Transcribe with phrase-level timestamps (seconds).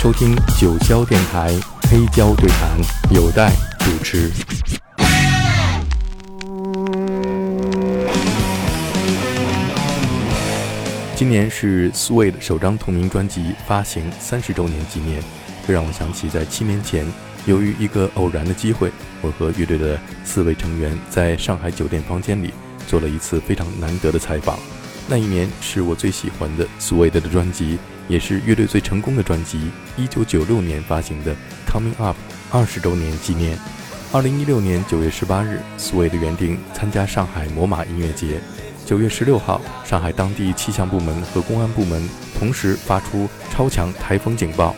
[0.00, 2.70] 收听九霄电台黑胶对谈，
[3.14, 4.30] 有待主持。
[11.14, 15.22] 今年是 Suede 首张同名专辑发行三十周年纪念，
[15.66, 17.04] 这让我想起在七年前，
[17.44, 18.90] 由于一个偶然的机会，
[19.20, 22.54] 我和乐队的四位成员在上海酒店房间里
[22.86, 24.58] 做了一次非常难得的采访。
[25.08, 29.70] 那一年是我最喜欢的 Suede 的专辑，也是乐队最成功的专辑。
[29.96, 31.34] 一九九六年发行的
[31.68, 32.16] 《Coming Up》
[32.50, 33.58] 二十周年纪念。
[34.12, 38.40] 二零一六年九月十八日，Suede 原定参加上海魔马音乐节。
[38.86, 44.74] 九月十六号，上海当地气象部门和公安部门同时发出超强台风警报，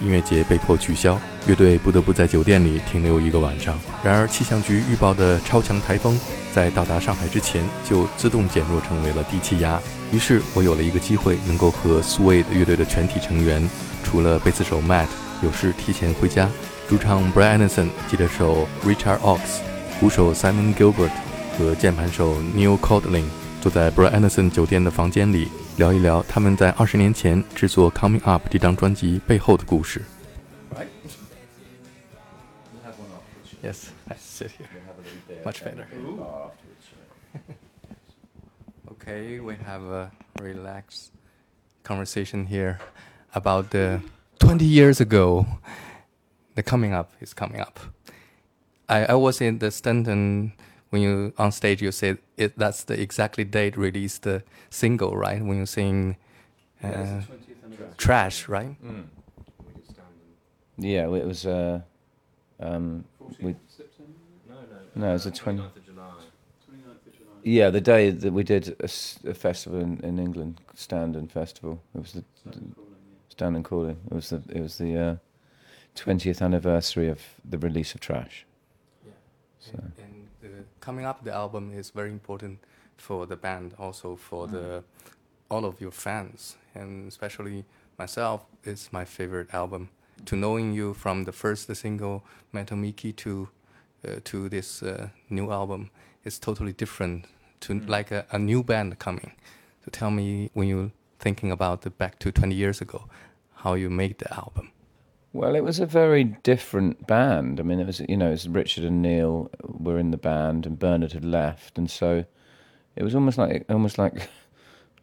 [0.00, 3.78] 音乐节被迫取消，乐队不得不在酒店里停留一个晚上。
[4.02, 6.18] 然而，气象局预报的超强台风
[6.52, 9.80] 在到达上海之前就自动减弱成为了低气压。
[10.12, 13.68] 于是我有了一个机会，能够和 Suede 乐队的全体成员，
[14.04, 15.08] 除了贝斯手 Matt
[15.42, 16.48] 有事提前回家，
[16.88, 19.40] 主唱 Brian Anderson、吉他手 Richard Ox、
[19.98, 21.10] 鼓手 Simon Gilbert
[21.58, 23.24] 和键盘手 Neil Codling。
[23.60, 30.02] 坐在 Brian Anderson 酒店的房间里，聊一聊他们在二十年前制作《Coming Up》这张专辑背后的故事。
[33.62, 34.66] Yes, I sit here.
[35.44, 35.86] Much better.
[38.90, 40.10] Okay, we have a
[40.40, 41.12] relaxed
[41.84, 42.80] conversation here
[43.34, 44.02] about the
[44.40, 45.46] 20 years ago.
[46.56, 47.78] The coming up is coming up.
[48.88, 50.52] I, I was in the Standon
[50.90, 55.42] when you on stage you say it that's the exactly date release the single right
[55.42, 56.16] when you sing
[56.84, 57.22] uh,
[57.96, 59.04] trash right mm.
[60.76, 61.80] yeah it was uh,
[62.60, 63.04] um,
[63.40, 63.52] we,
[64.48, 64.56] no, no,
[64.94, 65.70] no, it was the 20th
[67.44, 68.84] yeah, the day that we did a,
[69.28, 71.82] a festival in, in England, Standon Festival.
[71.94, 72.24] It was the
[73.28, 73.98] Standon Calling.
[74.10, 75.18] It was the it was the
[75.94, 78.46] twentieth uh, anniversary of the release of Trash.
[79.04, 79.12] Yeah.
[79.58, 79.72] So.
[79.98, 82.60] And, and coming up the album is very important
[82.96, 84.52] for the band, also for mm.
[84.52, 84.84] the
[85.50, 87.64] all of your fans, and especially
[87.98, 88.44] myself.
[88.62, 89.88] It's my favorite album.
[90.26, 93.48] To knowing you from the first single Metal Mickey to
[94.06, 95.90] uh, to this uh, new album
[96.24, 97.26] is totally different.
[97.60, 97.88] To mm.
[97.88, 99.32] like a, a new band coming.
[99.84, 103.08] So tell me when you're thinking about the back to 20 years ago,
[103.54, 104.72] how you made the album.
[105.32, 107.58] Well, it was a very different band.
[107.58, 110.66] I mean, it was you know, it was Richard and Neil were in the band,
[110.66, 112.24] and Bernard had left, and so
[112.96, 114.28] it was almost like almost like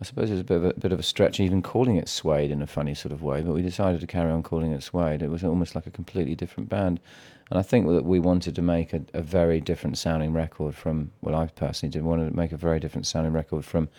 [0.01, 2.07] I suppose it was a bit of a, bit of a stretch even calling it
[2.07, 4.81] Suede in a funny sort of way, but we decided to carry on calling it
[4.81, 5.21] Suede.
[5.21, 7.01] It was almost like a completely different band,
[7.49, 11.11] and I think that we wanted to make a, a very different sounding record from.
[11.21, 13.89] Well, I personally did want to make a very different sounding record from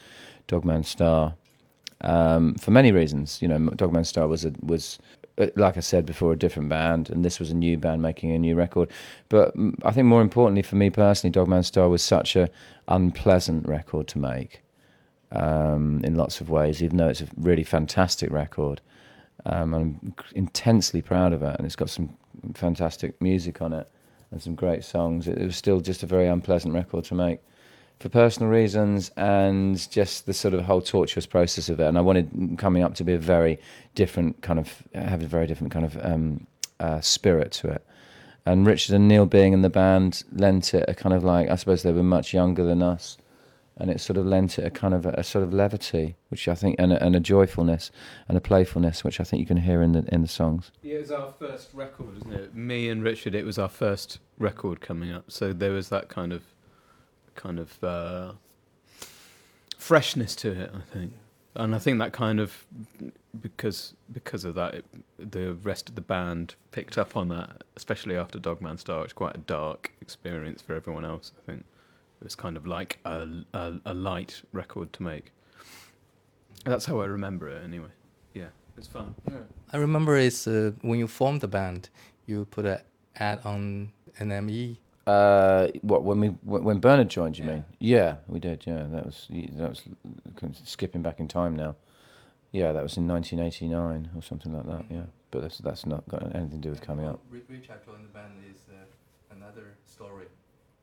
[0.47, 1.35] Dog Man Star.
[2.01, 4.99] Um, for many reasons, you know, Dog Man Star was a, was
[5.55, 8.39] like I said before, a different band, and this was a new band making a
[8.39, 8.91] new record.
[9.29, 12.49] But I think more importantly for me personally, Dog Man Star was such a
[12.89, 14.63] unpleasant record to make
[15.33, 18.81] um, in lots of ways, even though it's a really fantastic record.
[19.47, 22.17] Um, I'm intensely proud of it, and it's got some
[22.55, 23.89] fantastic music on it
[24.31, 25.27] and some great songs.
[25.27, 27.41] It, it was still just a very unpleasant record to make
[28.01, 31.87] for personal reasons and just the sort of whole tortuous process of it.
[31.87, 33.59] And I wanted coming up to be a very
[33.95, 36.47] different kind of have a very different kind of um,
[36.81, 37.87] uh, spirit to it.
[38.47, 41.57] And Richard and Neil being in the band lent it a kind of like I
[41.57, 43.19] suppose they were much younger than us,
[43.81, 46.47] and it sort of lent it a kind of a, a sort of levity, which
[46.47, 47.91] I think and a, and a joyfulness
[48.29, 50.71] and a playfulness, which I think you can hear in the in the songs.
[50.83, 52.55] Yeah, it was our first record, isn't it?
[52.55, 56.33] Me and Richard, it was our first record coming up, so there was that kind
[56.33, 56.43] of
[57.35, 58.33] kind of uh,
[59.79, 60.71] freshness to it.
[60.75, 61.15] I think,
[61.57, 62.67] and I think that kind of
[63.41, 64.85] because because of that, it,
[65.19, 69.05] the rest of the band picked up on that, especially after Dog Man Star.
[69.05, 71.33] It's quite a dark experience for everyone else.
[71.39, 71.65] I think
[72.21, 75.33] it was kind of like a, a, a light record to make.
[76.65, 77.89] That's how I remember it, anyway.
[78.35, 79.15] Yeah, it's fun.
[79.31, 79.39] Yeah.
[79.73, 81.89] I remember it's uh, when you formed the band,
[82.27, 82.81] you put an
[83.17, 84.77] ad on NME
[85.11, 87.39] uh, what when we when Bernard joined?
[87.39, 87.51] You yeah.
[87.51, 87.65] mean?
[87.79, 88.65] Yeah, we did.
[88.67, 89.83] Yeah, that was that was
[90.65, 91.77] skipping back in time now.
[92.53, 94.85] Yeah, that was in 1989 or something like that.
[94.91, 97.21] Yeah, but that's that's not got anything to do with coming up.
[97.31, 100.27] Richard joined the band is uh, another story.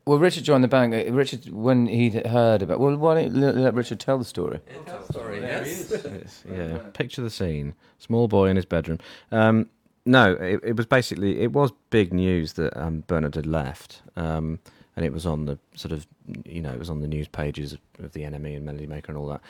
[0.08, 0.94] Well, Richard joined the band.
[0.94, 4.62] Uh, Richard, when he heard about, well, why don't you let Richard tell the story?
[4.86, 5.42] tell the story.
[5.42, 5.92] Yes.
[5.92, 6.44] yes.
[6.50, 6.78] Yeah.
[6.94, 9.00] Picture the scene: small boy in his bedroom.
[9.34, 9.70] Um,
[10.06, 14.60] no, it, it was basically it was big news that um, Bernard had left, um,
[14.96, 16.08] and it was on the sort of
[16.46, 19.18] you know it was on the news pages of the NME and Melody Maker and
[19.18, 19.42] all that.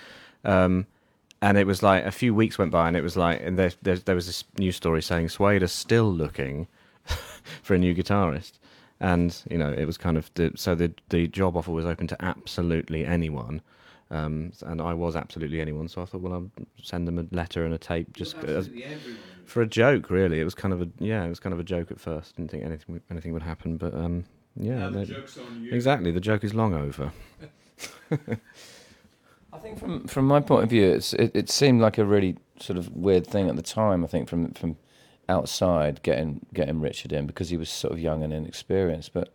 [0.44, 0.88] Um,
[1.40, 3.74] and it was like a few weeks went by, and it was like, and there
[3.84, 6.68] there, there was this news story saying Suede is still looking
[7.62, 8.54] for a new guitarist,
[9.00, 12.08] and you know it was kind of the, so the the job offer was open
[12.08, 13.62] to absolutely anyone.
[14.10, 16.52] Um, and I was absolutely anyone, so I thought, well, I'll
[16.82, 18.70] send them a letter and a tape just as,
[19.46, 20.10] for a joke.
[20.10, 22.36] Really, it was kind of a yeah, it was kind of a joke at first.
[22.38, 25.18] Didn't think anything would- anything would happen, but um, yeah, they-
[25.72, 26.12] exactly.
[26.12, 27.12] The joke is long over.
[29.54, 32.38] I think from from my point of view, it's it, it seemed like a really
[32.60, 34.04] sort of weird thing at the time.
[34.04, 34.78] I think from from
[35.30, 39.14] outside getting getting Richard in because he was sort of young and inexperienced.
[39.14, 39.34] But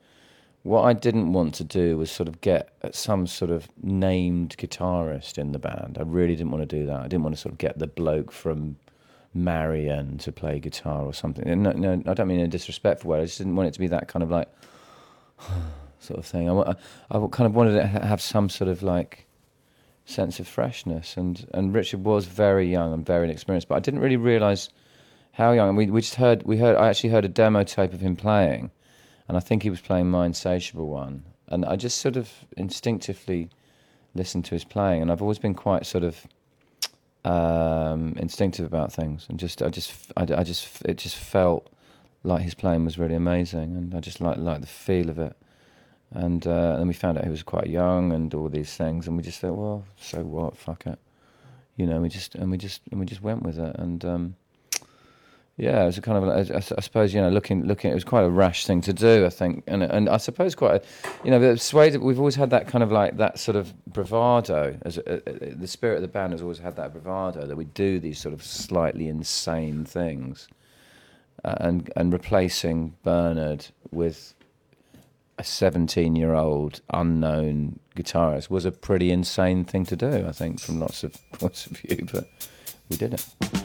[0.62, 5.39] what I didn't want to do was sort of get some sort of named guitarist
[5.39, 5.97] in the band.
[5.99, 7.00] I really didn't want to do that.
[7.00, 8.77] I didn't want to sort of get the bloke from
[9.35, 11.47] Marianne to play guitar or something.
[11.49, 13.21] And no, no, I don't mean in a disrespectful way.
[13.21, 14.49] I just didn't want it to be that kind of like
[15.99, 16.49] sort of thing.
[16.49, 16.75] I, I,
[17.11, 19.27] I kind of wanted to have some sort of like
[20.05, 21.17] sense of freshness.
[21.17, 24.69] And, and Richard was very young and very inexperienced, but I didn't really realise
[25.32, 25.69] how young.
[25.69, 28.17] And we, we just heard, we heard, I actually heard a demo tape of him
[28.17, 28.70] playing,
[29.29, 31.25] and I think he was playing My Insatiable One.
[31.49, 33.50] And I just sort of instinctively
[34.14, 36.26] listened to his playing, and I've always been quite sort of
[37.25, 41.69] um, instinctive about things, and just I just I, I just it just felt
[42.25, 45.37] like his playing was really amazing, and I just like like the feel of it.
[46.14, 49.17] And uh, then we found out he was quite young and all these things, and
[49.17, 50.56] we just thought, well, so what?
[50.56, 50.99] Fuck it,
[51.76, 52.00] you know.
[52.00, 54.37] We just and we just and we just went with it, and um,
[55.62, 58.03] yeah, it was a kind of I, I suppose you know looking looking it was
[58.03, 61.31] quite a rash thing to do, I think, and and I suppose quite a, you
[61.31, 64.99] know the Suede we've always had that kind of like that sort of bravado as
[64.99, 68.00] uh, uh, the spirit of the band has always had that bravado that we do
[68.00, 70.49] these sort of slightly insane things,
[71.44, 74.35] uh, and and replacing Bernard with
[75.38, 80.58] a 17 year old unknown guitarist was a pretty insane thing to do, I think,
[80.58, 82.26] from lots of points of view, but
[82.91, 83.62] we did it.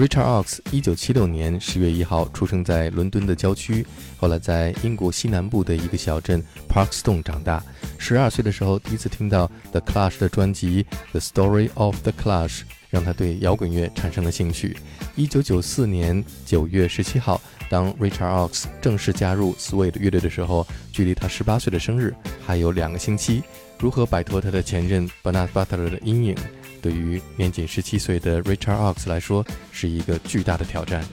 [0.00, 3.86] Richard Ox 一九七六年十月一号出生在伦敦的郊区，
[4.16, 7.62] 后来在英国西南部的一个小镇 Parkstone 长大。
[7.98, 14.74] 十二岁的时候，第一次听到 The Clash 的专辑《The Story of the Clash》，让他对摇滚乐产生了兴趣。
[15.16, 17.38] 一九九四年九月十七号，
[17.68, 22.14] 当 Richard Ox 正式加入 Suede 乐队的时候，距离他十八岁的生日
[22.46, 23.42] 还有两个星期。
[23.78, 26.36] 如何摆脱他的前任 Bernard Butler 的阴影，
[26.80, 31.04] 对于年仅十七岁的 Richard Oakes 来说是一个巨大的挑战。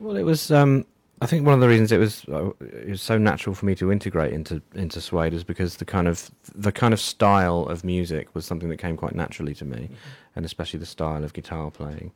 [0.00, 0.84] Well, it was um.
[1.20, 3.76] I think one of the reasons it was uh, it was so natural for me
[3.76, 7.84] to integrate into into suede is because the kind of the kind of style of
[7.84, 9.88] music was something that came quite naturally to me,
[10.34, 12.10] and especially the style of guitar playing.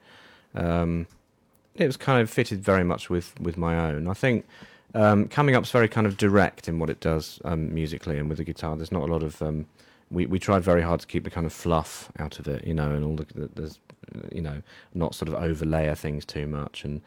[0.56, 1.06] Um,
[1.76, 4.08] it was kind of fitted very much with with my own.
[4.08, 4.44] I think
[4.94, 8.38] um, coming up's very kind of direct in what it does um, musically and with
[8.38, 8.76] the guitar.
[8.76, 9.66] There's not a lot of um,
[10.11, 12.75] we we tried very hard to keep the kind of fluff out of it, you
[12.75, 13.79] know, and all the the- there's
[14.32, 14.62] you know
[14.94, 17.00] not sort of overlayer things too much and.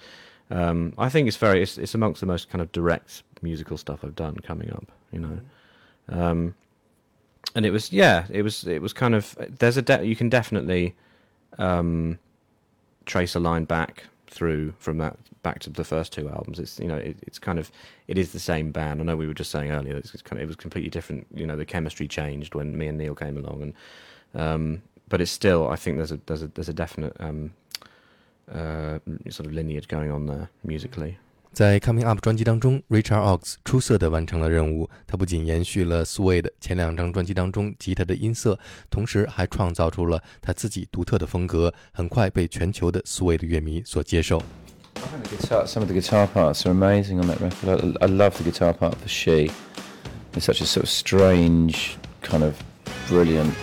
[0.52, 4.04] Um, I think it's very it's, it's amongst the most kind of direct musical stuff
[4.04, 5.40] I've done coming up, you know.
[6.10, 6.56] Um,
[7.54, 10.28] and it was yeah, it was it was kind of there's a de- you can
[10.28, 10.96] definitely
[11.60, 12.18] um,
[13.06, 16.60] trace a line back through from that back to the first two albums.
[16.60, 17.72] It's you know it, it's kind of
[18.08, 19.02] it is the same band.
[19.02, 21.26] I know we were just saying earlier it's, it's kind of, it was completely different.
[21.34, 23.74] You know the chemistry changed when me and Neil came along, and
[24.34, 27.52] um, but it's still I think there's a there's a there's a definite um,
[28.52, 31.18] uh, sort of lineage going on there musically.
[31.52, 34.88] 在《Coming Up》专辑当中，Richard Oakes 出色地完成了任务。
[35.08, 38.58] 他不仅延续了 Suede 前两张专辑当中吉他的音色，
[38.92, 44.44] 同时还创造出了他自己独特的风格，很快被全球的 Suede 乐迷所接受。
[45.24, 47.98] the guitar, some of the guitar parts are amazing on that record.
[48.02, 49.52] I, I love the guitar part for She.
[50.34, 52.62] It's such a sort of strange, kind of
[53.08, 53.54] brilliant,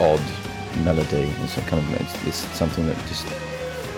[0.00, 0.20] odd
[0.84, 1.30] melody.
[1.42, 3.26] It's, kind of, it's, it's something that just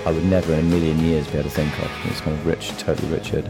[0.06, 1.90] I would never in a million years be able to think of.
[2.06, 3.44] It's kind of rich, totally Richard.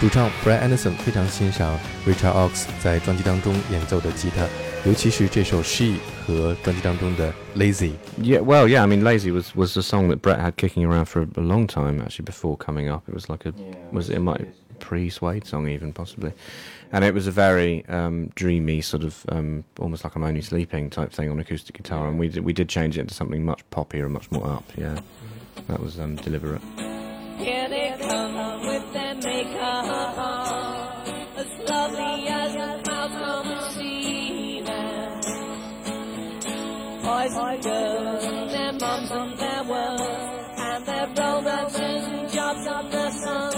[0.00, 4.46] 主唱 Brett Anderson 非常欣赏 Richard Oakes 在专辑当中演奏的吉他，
[4.84, 5.84] 尤其是这首《She》
[6.25, 7.91] 和专辑当中的《Lazy》。
[8.21, 8.83] Yeah, well, yeah.
[8.83, 11.41] I mean, "Lazy" was was a song that Brett had kicking around for a, a
[11.41, 13.07] long time actually before coming up.
[13.07, 13.53] It was like a
[13.91, 14.47] was it might
[14.79, 16.31] pre-Suede song even possibly,
[16.91, 20.89] and it was a very um, dreamy sort of um, almost like I'm only sleeping
[20.89, 23.63] type thing on acoustic guitar, and we did, we did change it into something much
[23.71, 24.63] poppier and much more up.
[24.77, 24.99] Yeah,
[25.67, 26.61] that was um, deliberate.
[27.37, 30.50] Here they come with their makeup
[37.02, 43.10] boys and girls, their moms and their worlds, and their rollers and jobs on the
[43.10, 43.52] sun.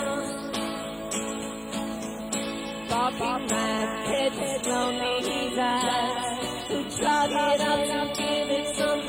[2.89, 6.27] Barking mad kids, lonely heathens,
[6.69, 9.01] who drug it up and give it some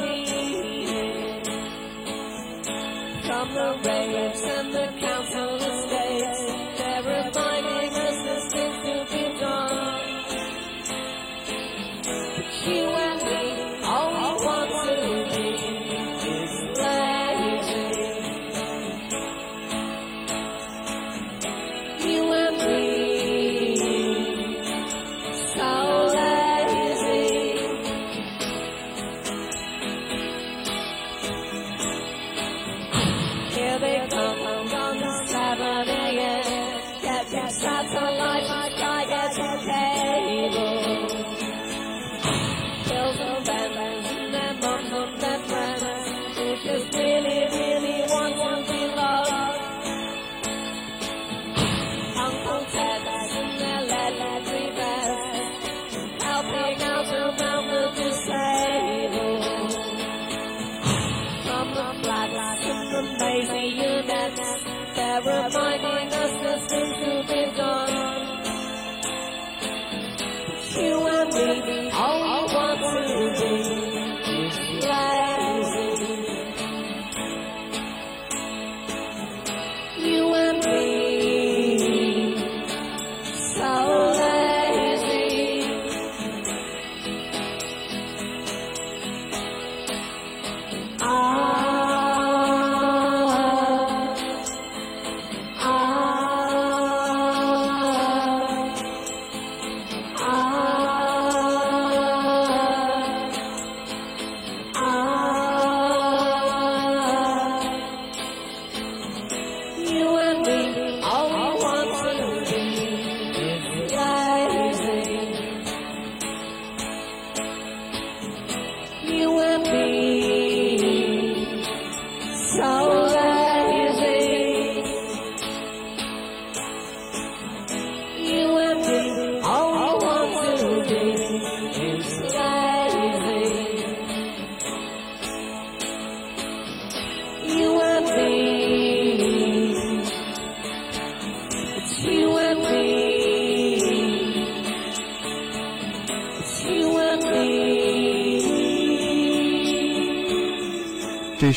[3.28, 4.44] From the raves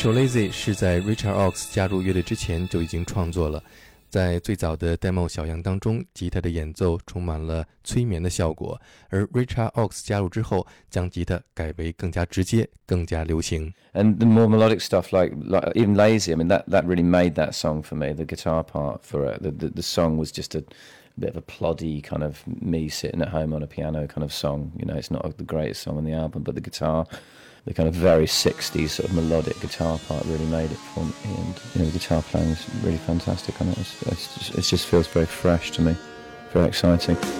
[0.09, 0.49] Solazy
[1.03, 3.63] Richard Oakes 加入乐队之前就已经创作了，
[4.09, 13.71] 在最早的 demo 小样当中，吉他的演奏充满了催眠的效果，而 Richard Oakes 加入之后，将吉他改为更加直接、更加流行。
[13.93, 17.51] And the more melodic stuff, like, like even Lazy, I mean that that really made that
[17.51, 18.11] song for me.
[18.15, 20.63] The guitar part for it, the the, the song was just a
[21.19, 24.33] bit of a ploddy kind of me sitting at home on a piano kind of
[24.33, 24.71] song.
[24.75, 27.05] You know, it's not the greatest song on the album, but the guitar
[27.65, 31.13] the kind of very 60s sort of melodic guitar part really made it for me.
[31.25, 33.77] And you know the guitar playing is really fantastic on it.
[33.77, 35.95] It's just, it just feels very fresh to me
[36.51, 37.38] very exciting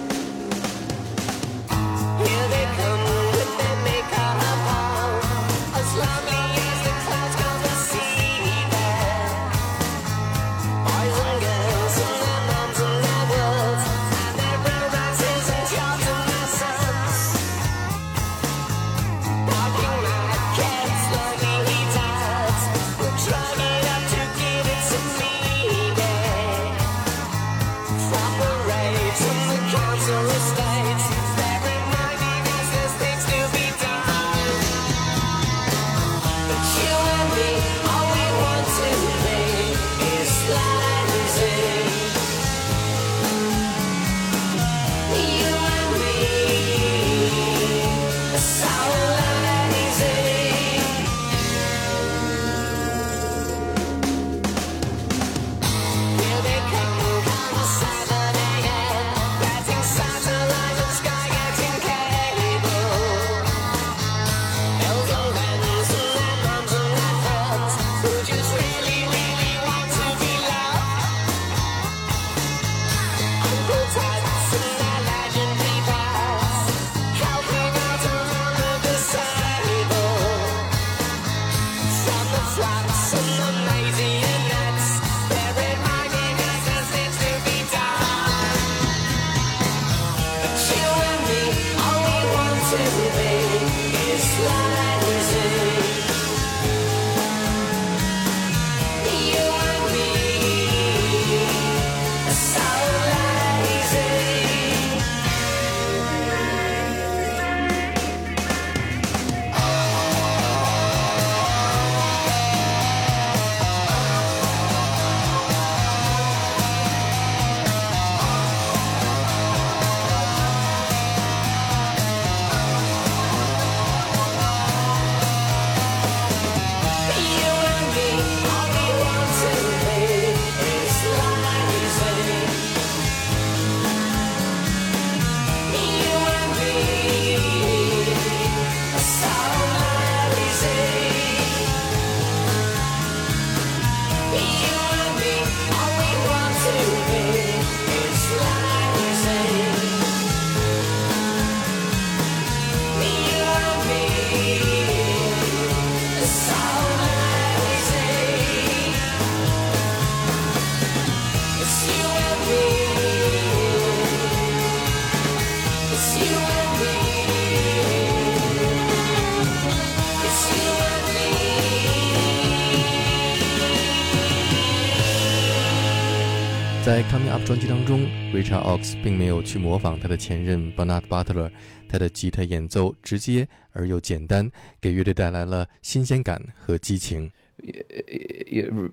[178.32, 181.50] Richard Oakes 并没有去模仿他的前任 Bernard Butler，
[181.88, 187.32] 他的吉他演奏直接而又简单，给乐队带来了新鲜感和激情。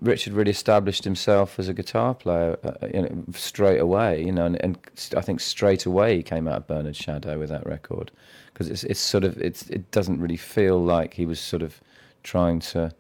[0.01, 4.45] Richard really established himself as a guitar player uh, you know, straight away, you know,
[4.45, 4.75] and, and,
[5.15, 8.11] I think straight away he came out of Bernard's Shadow with that record
[8.51, 11.79] because it's, it's sort of it's, it doesn't really feel like he was sort of
[12.23, 12.91] trying to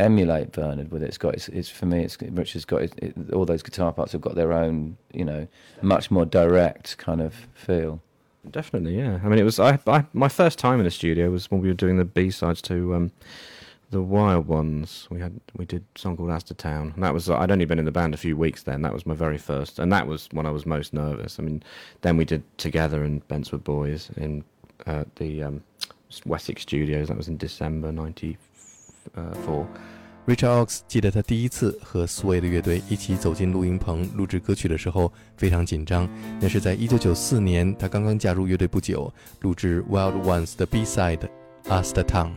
[0.00, 1.06] emulate Bernard with it.
[1.06, 2.02] It's got it's, it's for me.
[2.04, 5.46] It's Richard's got it, it, all those guitar parts have got their own, you know,
[5.82, 8.00] much more direct kind of feel.
[8.50, 9.20] Definitely, yeah.
[9.22, 11.68] I mean, it was I, I my first time in the studio was when we
[11.68, 13.12] were doing the B sides to um,
[13.90, 15.06] the Wild Ones.
[15.10, 17.78] We had we did a song called Asda Town, and that was I'd only been
[17.78, 18.82] in the band a few weeks then.
[18.82, 21.38] That was my very first, and that was when I was most nervous.
[21.38, 21.62] I mean,
[22.00, 24.42] then we did together in Bentswood Boys in
[24.86, 25.62] uh, the um,
[26.24, 27.08] Wessex Studios.
[27.08, 27.92] That was in December
[29.14, 29.66] 呃，For
[30.26, 36.08] Richard Ox 记得他第一次和 s w a y 的乐队一起走进录音棚录制歌曲的时候非常紧张。
[36.40, 41.18] 那是在1994年，他刚刚加入乐队不久，录制 Wild Ones 的 B-side
[41.64, 42.30] 《As the Town》。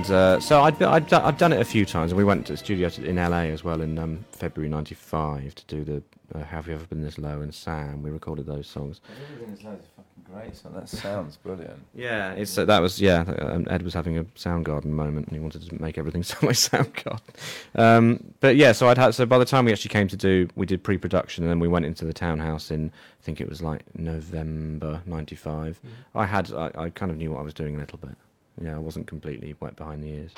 [0.00, 2.54] And uh, so I'd, I'd, I'd done it a few times, and we went to
[2.54, 6.02] the studio in LA as well in um, February '95 to do the
[6.38, 8.02] uh, "Have You Ever Been This Low" and Sam.
[8.02, 9.02] We recorded those songs.
[9.34, 10.56] Everything is fucking great.
[10.56, 11.82] So that sounds brilliant.
[11.94, 13.24] Yeah, it's uh, that was yeah.
[13.40, 16.56] Um, Ed was having a Soundgarden moment, and he wanted to make everything sound like
[16.56, 17.20] Soundgarden.
[17.74, 20.48] Um, but yeah, so I'd had so by the time we actually came to do,
[20.56, 23.60] we did pre-production, and then we went into the townhouse in I think it was
[23.60, 25.78] like November '95.
[25.84, 25.90] Mm.
[26.14, 28.16] I had I, I kind of knew what I was doing a little bit.
[28.62, 30.30] Yeah, I wasn't completely wet behind the ears.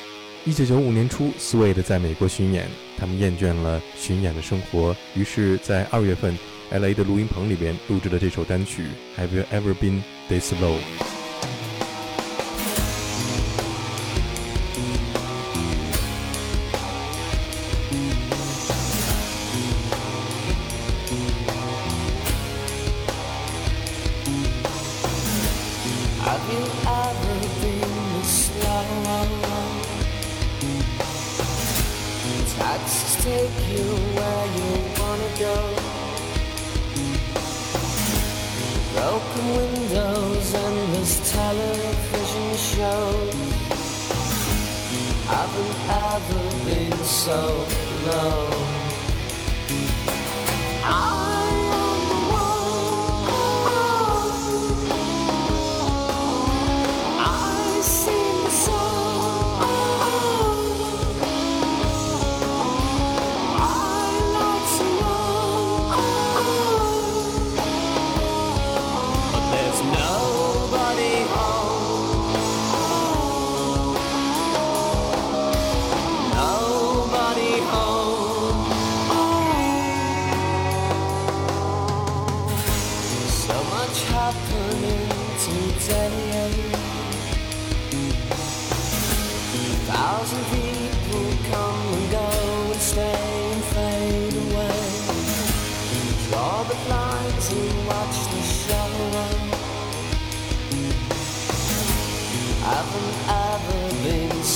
[0.44, 6.38] 一九九五年初，Suede 在美国巡演，他们厌倦了巡演的生活，于是，在二月份
[6.70, 8.86] ，LA 的录音棚里边录制了这首单曲
[9.20, 10.76] 《Have You Ever Been This Low》。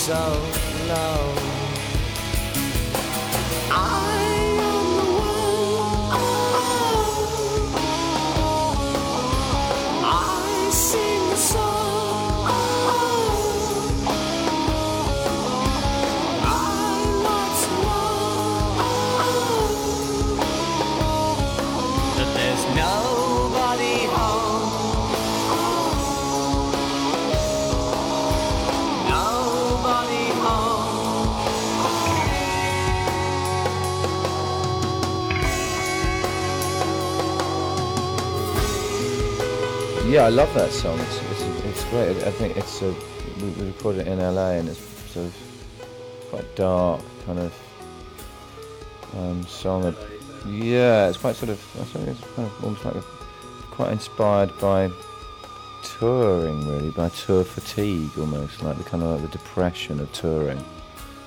[0.07, 0.36] So
[40.17, 40.99] Yeah, I love that song.
[40.99, 42.17] It's, it's, it's great.
[42.23, 42.95] I think it's a,
[43.39, 44.81] we, recorded it in LA and it's
[45.13, 47.53] sort of quite dark kind of
[49.15, 49.95] um, song.
[50.49, 51.93] Yeah, it's quite sort of, it's
[52.35, 53.03] kind of almost like a,
[53.73, 54.91] quite inspired by
[55.99, 60.65] touring really, by tour fatigue almost, like the kind of like the depression of touring.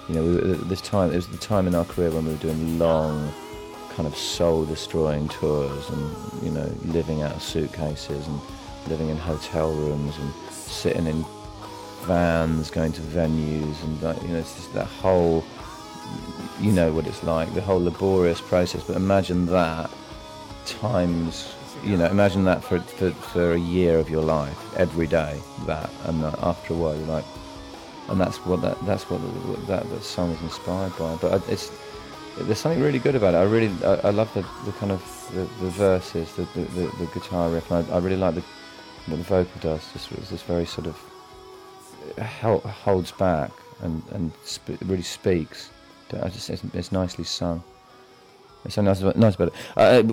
[0.08, 2.40] You know, we, this time, it was the time in our career when we were
[2.40, 3.32] doing long,
[3.92, 8.42] kind of soul-destroying tours, and you know, living out of suitcases and
[8.88, 11.26] living in hotel rooms and sitting in
[12.02, 15.44] vans, going to venues, and like, you know, it's just that whole,
[16.60, 18.84] you know, what it's like, the whole laborious process.
[18.84, 19.90] But imagine that
[20.66, 25.40] times, you know, imagine that for for, for a year of your life, every day,
[25.66, 27.26] that, and uh, after a while, you're like,
[28.10, 31.16] and that's what that that's what, what that that song is inspired by.
[31.16, 31.72] But it's
[32.38, 33.38] there's something really good about it.
[33.38, 35.02] I really I, I love the, the kind of
[35.34, 37.72] the, the verses, the, the, the, guitar riff.
[37.72, 38.44] I, I really like the
[39.10, 39.82] what the vocal does.
[39.96, 40.98] It's just very sort of
[42.18, 45.70] hel- holds back and and sp- really speaks.
[46.14, 47.64] I just it's, it's nicely sung.
[48.66, 49.54] It's so nice, about- nice about it.
[49.78, 50.04] Uh,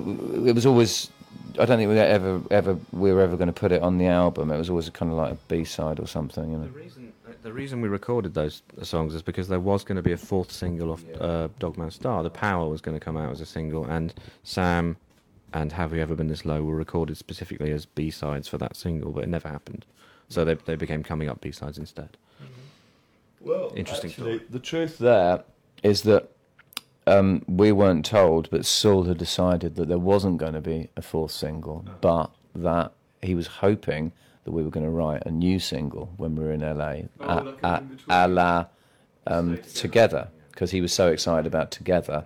[0.47, 1.11] it was always.
[1.59, 4.07] I don't think we ever ever we were ever going to put it on the
[4.07, 4.51] album.
[4.51, 6.51] It was always kind of like a B side or something.
[6.51, 6.65] You know.
[6.65, 10.13] The reason the reason we recorded those songs is because there was going to be
[10.13, 12.23] a fourth single off uh, Dog Man Star.
[12.23, 14.97] The Power was going to come out as a single, and Sam
[15.53, 18.77] and Have We Ever Been This Low were recorded specifically as B sides for that
[18.77, 19.87] single, but it never happened.
[20.29, 22.17] So they they became coming up B sides instead.
[23.41, 25.45] Well, Interesting Actually, the truth there
[25.83, 26.31] is that
[27.07, 31.03] um, we weren't told, but Saul had decided that there wasn't going to be a
[31.03, 34.13] fourth single, but that he was hoping
[34.45, 37.57] that we were going to write a new single when we were in LA, Oh,
[37.63, 38.67] a, a, a la
[39.29, 42.25] um, Together, because he was so excited about Together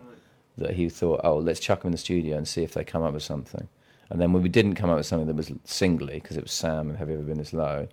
[0.61, 3.03] that he thought, oh, let's chuck them in the studio and see if they come
[3.03, 3.69] up with something.
[4.11, 6.53] And then when we didn't come up with something that was singly, because it was
[6.53, 7.89] Sam and Have You Ever Been This Low,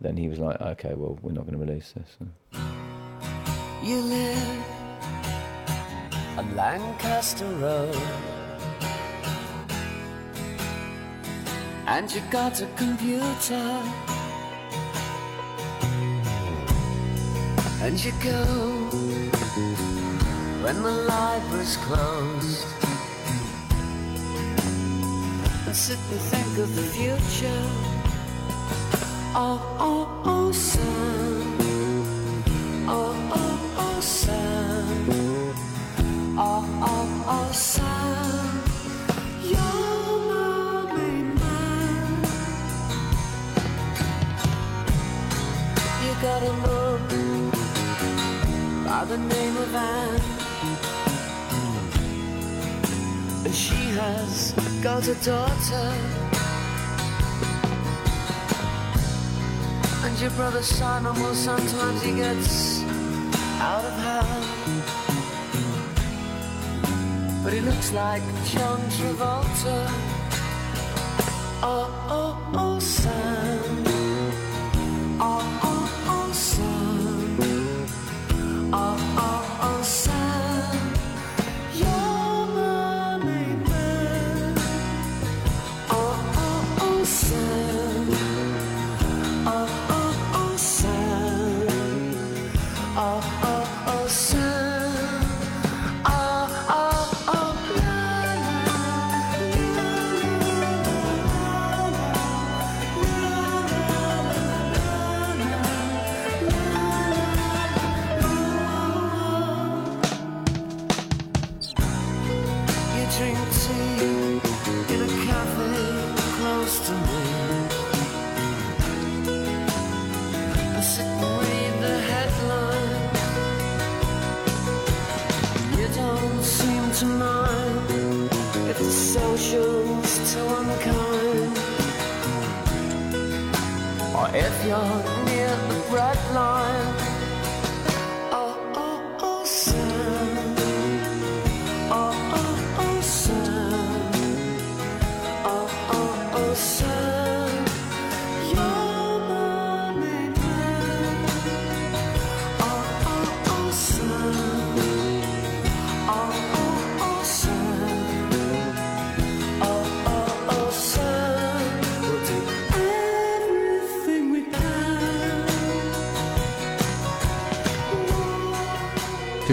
[0.00, 2.16] then he was like, okay, well, we're not going to release this.
[3.84, 4.64] You live
[6.38, 7.96] on Lancaster Road.
[11.86, 13.82] And you got a computer.
[17.82, 19.91] And you go
[20.62, 22.66] when the library's closed.
[25.66, 27.64] And sit and think of the future.
[29.34, 31.58] Oh, oh, oh, son.
[32.88, 35.08] Oh, oh, oh, Sam.
[36.38, 38.62] Oh, oh, oh, Sam.
[39.50, 42.22] You're my main man.
[46.04, 47.08] You got a look
[48.84, 50.41] by the name of Anne.
[53.52, 55.86] And she has got a daughter.
[60.04, 62.82] And your brother Simon, well, sometimes he gets
[63.60, 64.44] out of hand.
[67.44, 69.86] but he looks like John Travolta.
[71.62, 73.84] Oh, oh, oh, Sam.
[75.20, 75.71] Oh, oh,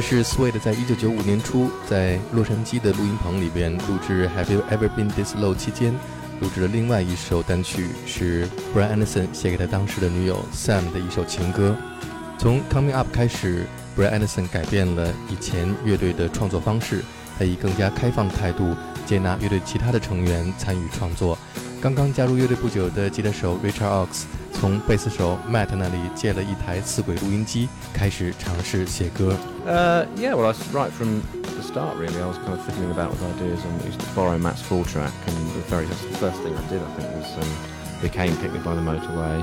[0.10, 5.94] 是 Suede 在一九九五年初在洛杉矶的录音棚里边录制《Have You Ever Been This Low》期间
[6.42, 11.78] 录制的另外一首单曲，是 Brian Anderson 写给他当时的女友 Sam 的一首情歌。
[12.40, 17.04] 从 Coming Up 开始，Brian Anderson 改变了以前乐队的创作方式，
[17.38, 21.38] 他以更加开放的态度接纳乐队其他的成员参与创作。
[21.80, 24.24] 刚刚加入乐队不久的吉他手 Richard Ox
[24.59, 29.37] 从贝斯手 Matt 那里借了一台四轨录音机，开始尝试写歌。
[29.67, 32.91] Uh, yeah, well, I s- right from the start, really, I was kind of fiddling
[32.91, 35.13] about with ideas and used to borrow Matt's full track.
[35.27, 38.59] And the very the first thing I did, I think, was um, became Pick Me
[38.61, 39.43] by the Motorway,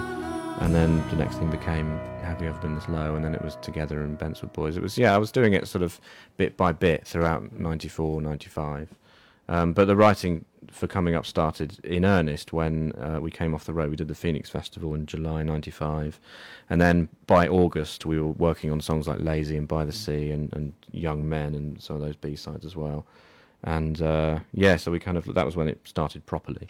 [0.60, 3.42] and then the next thing became Have You Ever Been This Low, and then it
[3.44, 4.78] was Together and Bentwood Boys.
[4.78, 6.00] It was yeah, I was doing it sort of
[6.38, 8.90] bit by bit throughout '94, '95.
[9.48, 13.66] Um, but the writing for Coming Up started in earnest when uh, we came off
[13.66, 13.90] the road.
[13.90, 16.20] We did the Phoenix Festival in July '95,
[16.70, 20.32] and then by August we were working on songs like Lazy and By the Sea
[20.32, 23.06] and, and Young Men and some of those B sides as well.
[23.64, 26.68] And uh, yeah, so we kind of that was when it started properly.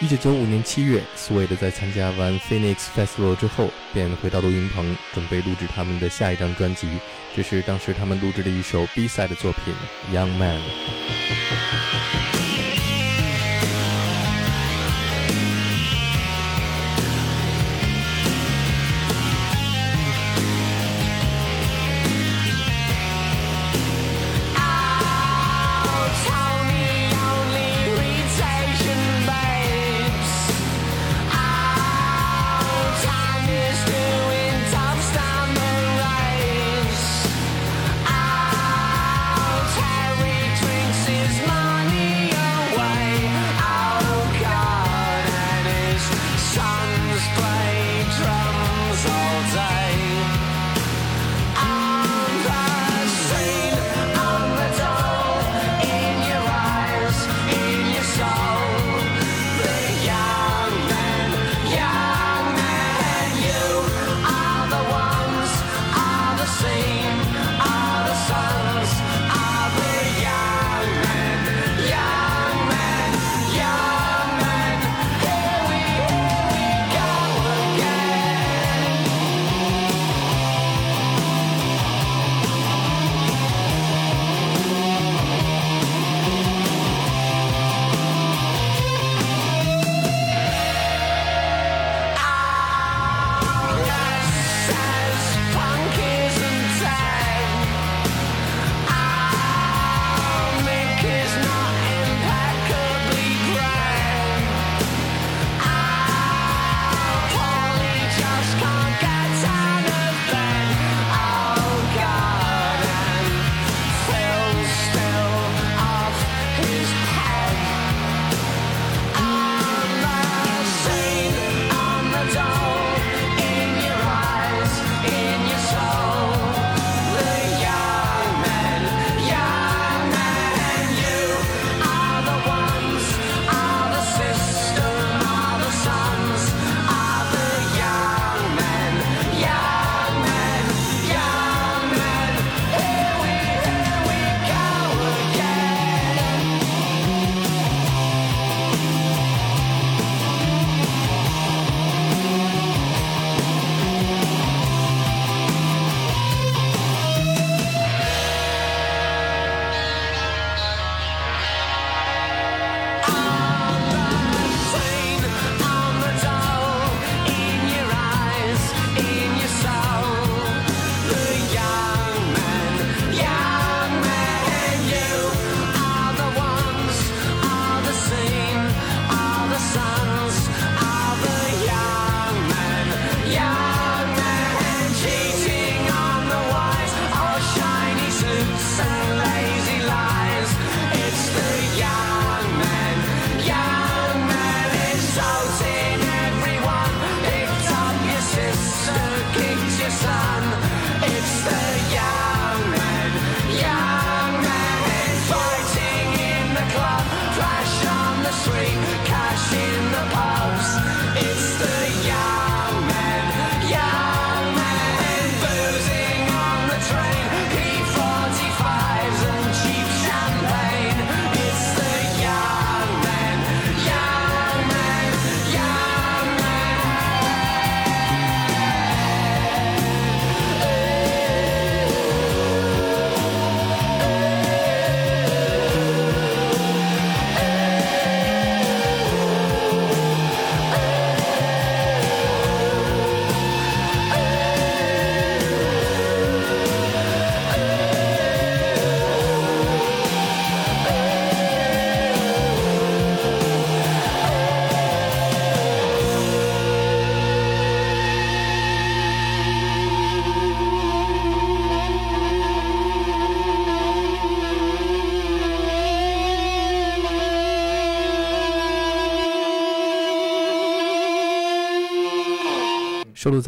[0.00, 6.88] 一九九五年七月，Suede 在参加完 Phoenix Festival 之后，便回到录音棚，准备录制他们的下一张专辑。
[7.34, 9.72] 这是当时他们录制的一首 B-side 的作品《
[10.14, 10.60] Young Man》。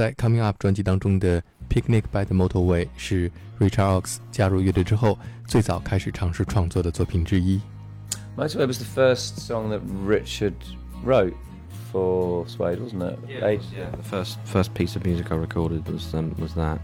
[0.02, 7.62] 在 Coming Up 专辑当中的 Picnic by the Motorway 是 Richard Oakes 加入乐队之后最早开始尝试创作的作品之一。
[8.36, 10.56] Motorway was the first song that Richard
[11.06, 11.36] wrote
[11.94, 13.20] for Suede, wasn't it?
[13.30, 13.92] Yeah, yeah.
[13.92, 16.80] The first first piece of music I recorded was um, was that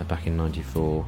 [0.00, 1.04] uh, back in '94.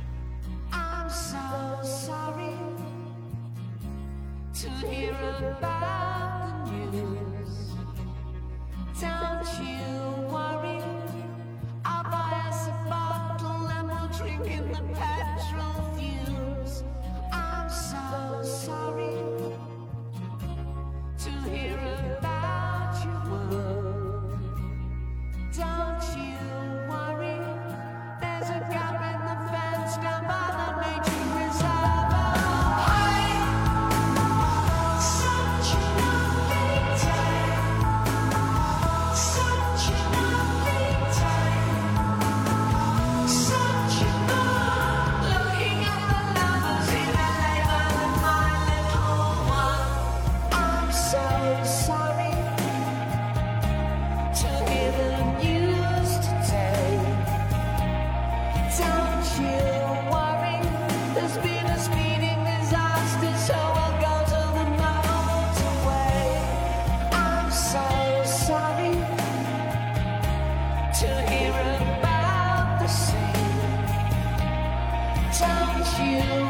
[75.98, 76.47] You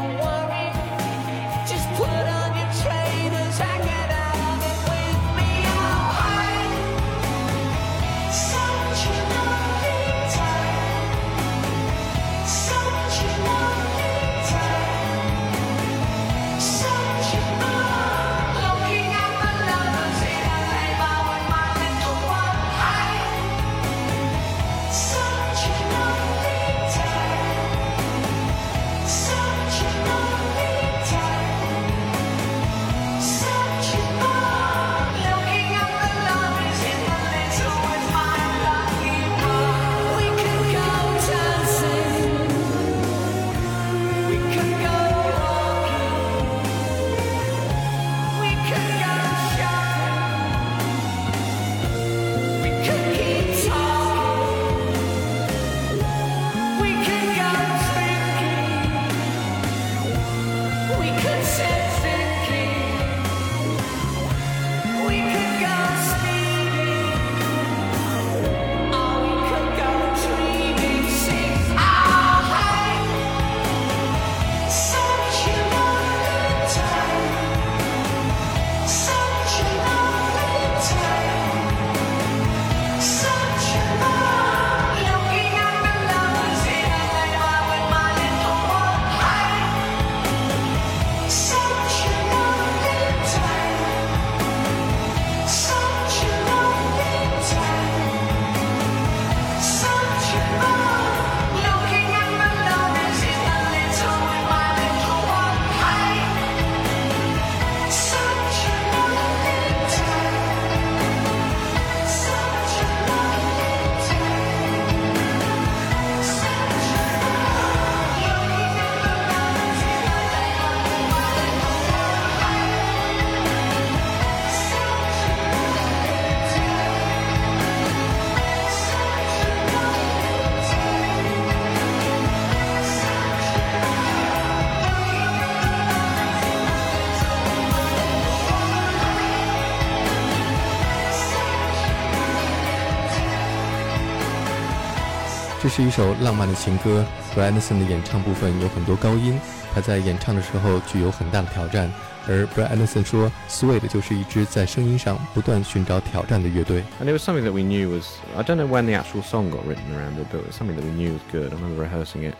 [145.78, 147.04] 是一首浪漫的情歌。
[147.34, 149.40] Brian Anderson 的演唱部分有很多高音，
[149.72, 151.90] 他在演唱的时候具有很大的挑战。
[152.28, 156.82] 而 Brian Anderson 说，Suede 就是一支在声音上不断寻找挑战的乐队。
[157.00, 158.06] And it was something that we knew was.
[158.36, 160.76] I don't know when the actual song got written around it, but it was something
[160.76, 161.52] that we knew was good.
[161.52, 162.34] I remember rehearsing it,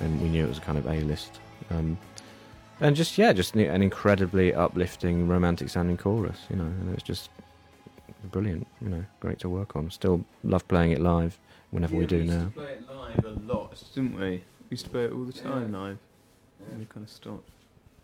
[0.00, 1.40] and we knew it was kind of A-list.
[1.70, 1.98] Um,
[2.80, 6.38] and just yeah, just an incredibly uplifting, romantic sounding chorus.
[6.48, 7.30] You know, and it's just
[8.32, 8.66] brilliant.
[8.80, 9.90] You know, great to work on.
[9.90, 11.38] Still love playing it live
[11.75, 12.45] whenever we do used now.
[12.45, 14.21] to play it live a lot, didn't we?
[14.21, 15.97] We used to play it all the time live.
[16.71, 17.49] And we kind of stopped.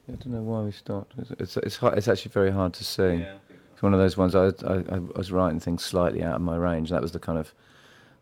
[0.07, 1.13] I don't know why we stopped.
[1.17, 3.26] It's it's it's, hard, it's actually very hard to sing.
[3.74, 4.36] It's one of those ones.
[4.36, 6.89] I, I I was writing things slightly out of my range.
[6.89, 7.53] That was the kind of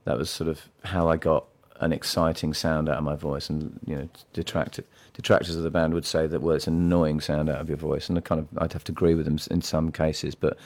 [0.06, 1.45] that was sort of how I got
[1.80, 5.93] an exciting sound out of my voice, and you know, detractors detractors of the band
[5.93, 8.39] would say that well, it's an annoying sound out of your voice, and I kind
[8.39, 10.58] of I'd have to agree with them in some cases, but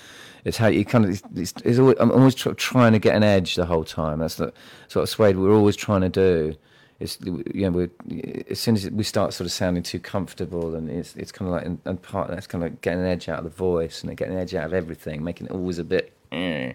[0.45, 3.23] it's how you kind of it's, it's, always, I'm always tr- trying to get an
[3.23, 4.19] edge the whole time.
[4.19, 4.53] That's the
[4.87, 6.55] sort of Suede we're always trying to do.
[6.99, 7.89] It's you know
[8.49, 11.55] as soon as we start sort of sounding too comfortable, and it's it's kind of
[11.55, 14.15] like and, part that's kind of like getting an edge out of the voice and
[14.15, 16.13] getting an edge out of everything, making it always a bit.
[16.31, 16.73] Eh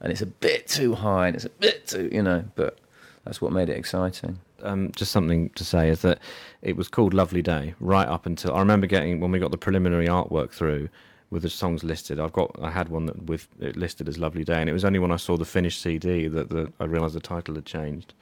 [0.00, 2.78] and it's a bit too high and it's a bit too you know but
[3.24, 6.18] that's what made it exciting um, just something to say is that
[6.62, 9.58] it was called Lovely Day right up until I remember getting when we got the
[9.58, 10.88] preliminary artwork through
[11.30, 12.18] with the songs listed.
[12.18, 14.84] I've got I had one that with it listed as Lovely Day, and it was
[14.84, 18.14] only when I saw the finished CD that the, I realised the title had changed.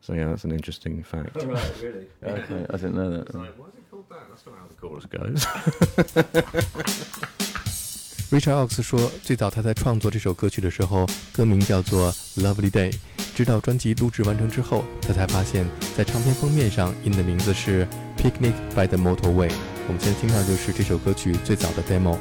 [0.00, 1.36] So yeah, that's an interesting fact.
[1.40, 2.06] Oh, right, really?
[2.22, 3.34] okay, I didn't know that.
[3.34, 4.28] Like, why is it called that?
[4.28, 5.46] That's not how the chorus goes.
[8.28, 12.10] Richard Oakes 说，最早他在创作这首歌曲的时候，歌名叫做
[12.42, 12.90] 《Lovely Day》，
[13.36, 15.64] 直到专辑录制完成之后，他才发现，
[15.96, 17.86] 在唱片封面上印的名字是
[18.18, 19.48] 《Picnic by the Motorway》。
[19.86, 22.18] 我们现在听到就是这首歌曲最早的 demo。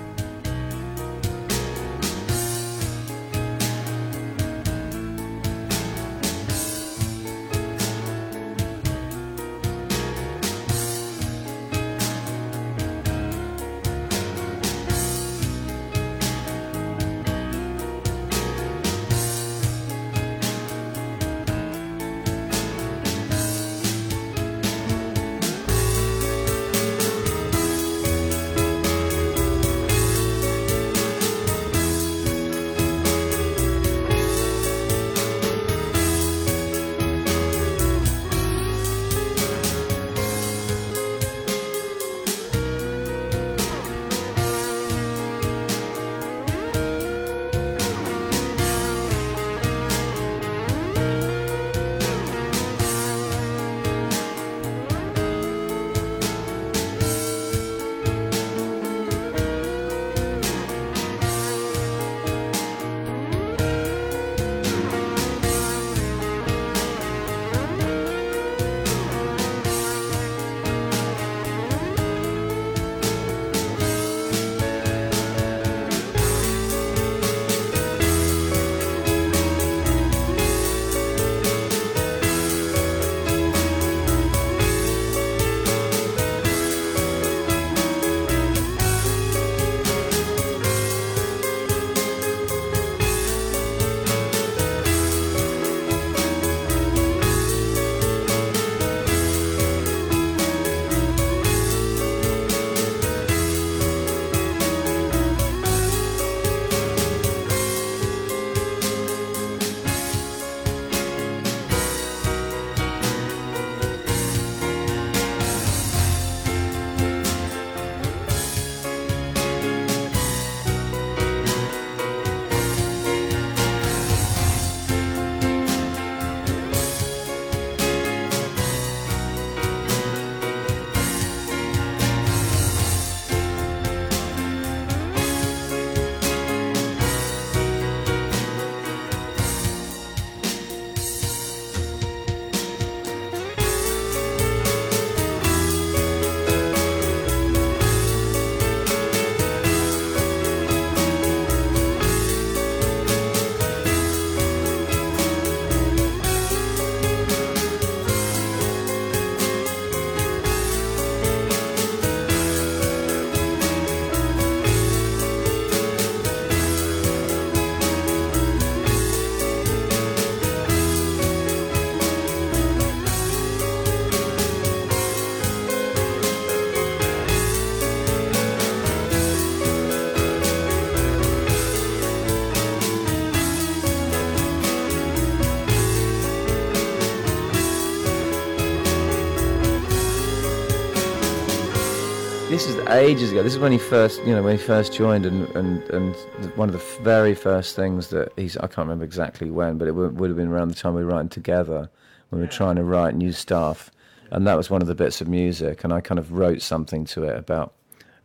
[192.89, 193.43] Ages ago.
[193.43, 196.15] This is when he first, you know, when he first joined, and and and
[196.55, 198.57] one of the very first things that he's.
[198.57, 201.11] I can't remember exactly when, but it would, have been around the time we were
[201.11, 201.89] writing together
[202.29, 203.91] when we were trying to write new stuff,
[204.31, 205.83] and that was one of the bits of music.
[205.83, 207.73] And I kind of wrote something to it about.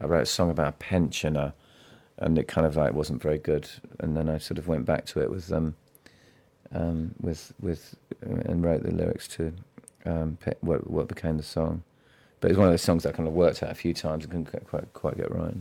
[0.01, 1.53] I wrote a song about a pensioner,
[2.19, 3.69] and it kind of like wasn't very good.
[3.99, 5.75] And then I sort of went back to it with um,
[6.73, 9.53] um, with with and wrote the lyrics to
[10.05, 11.83] um, what what became the song.
[12.41, 14.47] But it's one of those songs that kind of worked out a few times and
[14.47, 15.55] couldn't quite quite get right.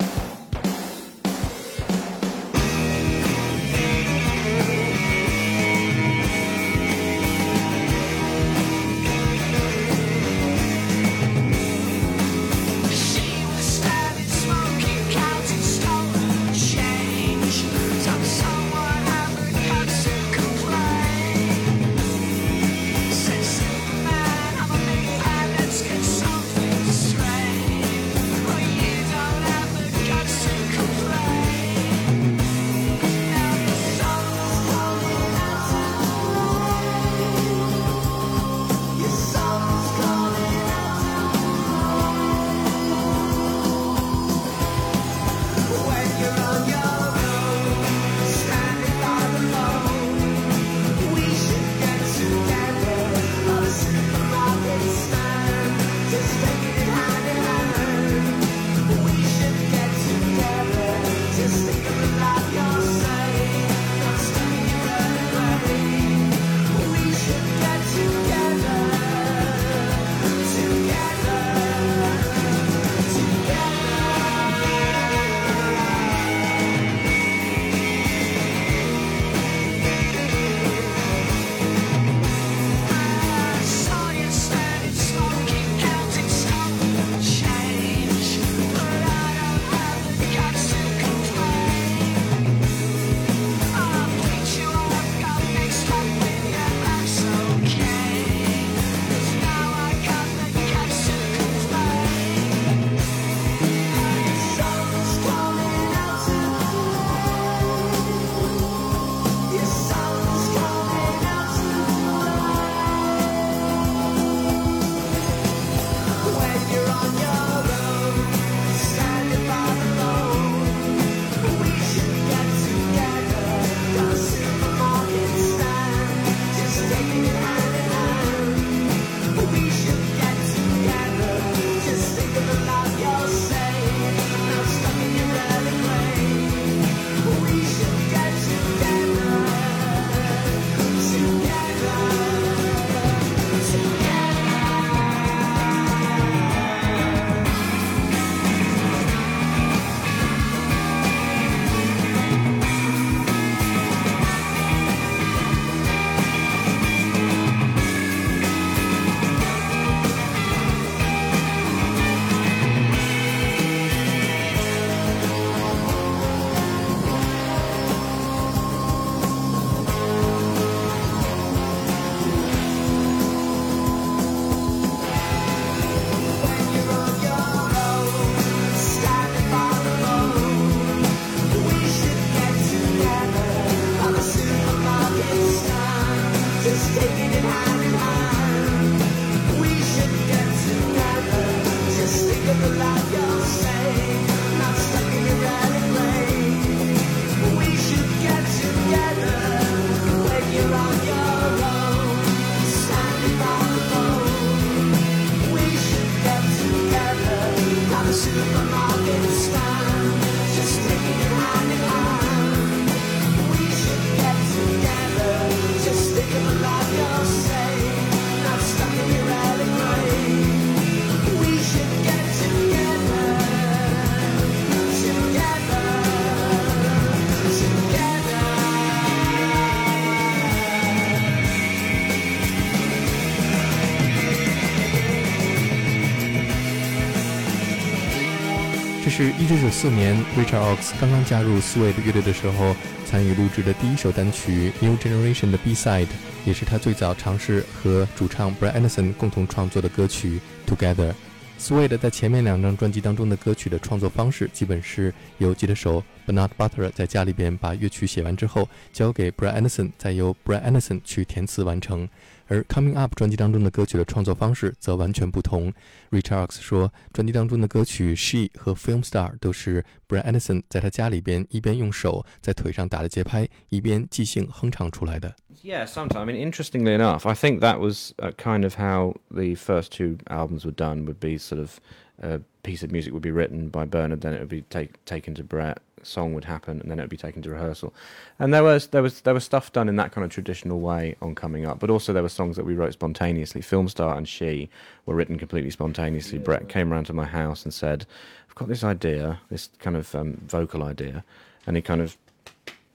[239.50, 242.76] 一九九四年 Richard Ox 刚刚加入 Suede 乐队的时候
[243.08, 246.06] 参与录制的第一首单曲《New Generation》的 B-side，
[246.46, 250.40] 也是他最早尝试和主唱 Brian Anderson 共同创作的歌曲
[250.72, 251.12] 《Together》。
[251.60, 262.08] Suede 在前面两张专辑当中的歌曲的创作方式，基本是由吉他手 Bernard Butler 在家里边把乐曲写完之后，交给 Brian Anderson，再由 Brian Anderson 去填词完成。
[262.49, 265.73] 而 Coming Up 专辑当中的歌曲的创作方式则完全不同。
[266.11, 275.35] Richard Ox 说，专辑当中的歌曲《She》和《Film Star》都是 Brian Anderson 在他家里边一边用手在腿上打着节拍，一边即兴哼唱出来的。
[275.63, 276.19] Yeah, sometimes.
[276.19, 280.19] I mean, interestingly enough, I think that was uh, kind of how the first two
[280.27, 281.07] albums were done.
[281.07, 281.79] Would be sort of
[282.21, 285.35] a piece of music would be written by Bernard, then it would be take, taken
[285.37, 285.79] to Brett.
[286.06, 287.94] Song would happen, and then it would be taken to rehearsal.
[288.38, 291.16] And there was there was there was stuff done in that kind of traditional way
[291.22, 293.62] on coming up, but also there were songs that we wrote spontaneously.
[293.62, 294.70] Film Star and She
[295.06, 296.38] were written completely spontaneously.
[296.38, 298.06] Brett came around to my house and said,
[298.48, 301.24] "I've got this idea, this kind of um, vocal idea,"
[301.68, 302.18] and he kind of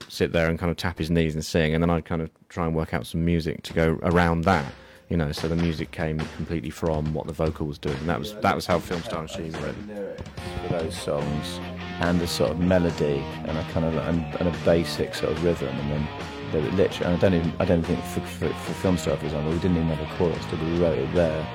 [0.08, 2.30] sit there and kind of tap his knees and sing, and then I'd kind of
[2.48, 4.72] try and work out some music to go around that,
[5.08, 5.32] you know.
[5.32, 8.54] So the music came completely from what the vocal was doing, and that was that
[8.54, 10.14] was how Film Star and She were written.
[10.62, 11.60] for those songs
[12.00, 15.44] and a sort of melody and a kind of and, and a basic sort of
[15.44, 16.08] rhythm and then
[16.52, 19.16] they were literally and I don't even I don't think for, for, for film star
[19.16, 20.72] for example we didn't even have a chorus did we?
[20.72, 21.46] we wrote it there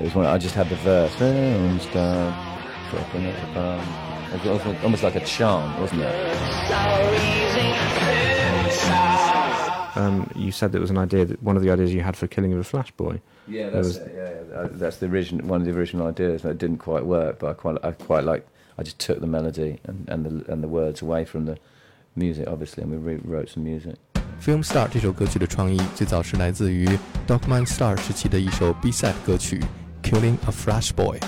[0.00, 2.32] it was one I just had the verse film star
[2.90, 7.22] dropping at the it was almost- almost like a chant wasn't it
[9.94, 12.26] Um, you said that was an idea that one of the ideas you had for
[12.26, 13.20] Killing of a Flash Boy.
[13.46, 14.68] yeah that's that's it, yeah, yeah.
[14.72, 17.52] that's the original one of the original ideas and it didn't quite work but I
[17.52, 18.46] quite I quite like
[18.76, 21.56] I just took the melody and, and the and the words away from the
[22.14, 23.96] music, obviously, and we rewrote some music.
[24.40, 26.88] Film Star 这首歌曲的创意最早是来自于
[27.28, 29.60] Dog Man Star 时期的一首 B-side 歌曲
[30.08, 31.20] 《Killing a Flash Boy》。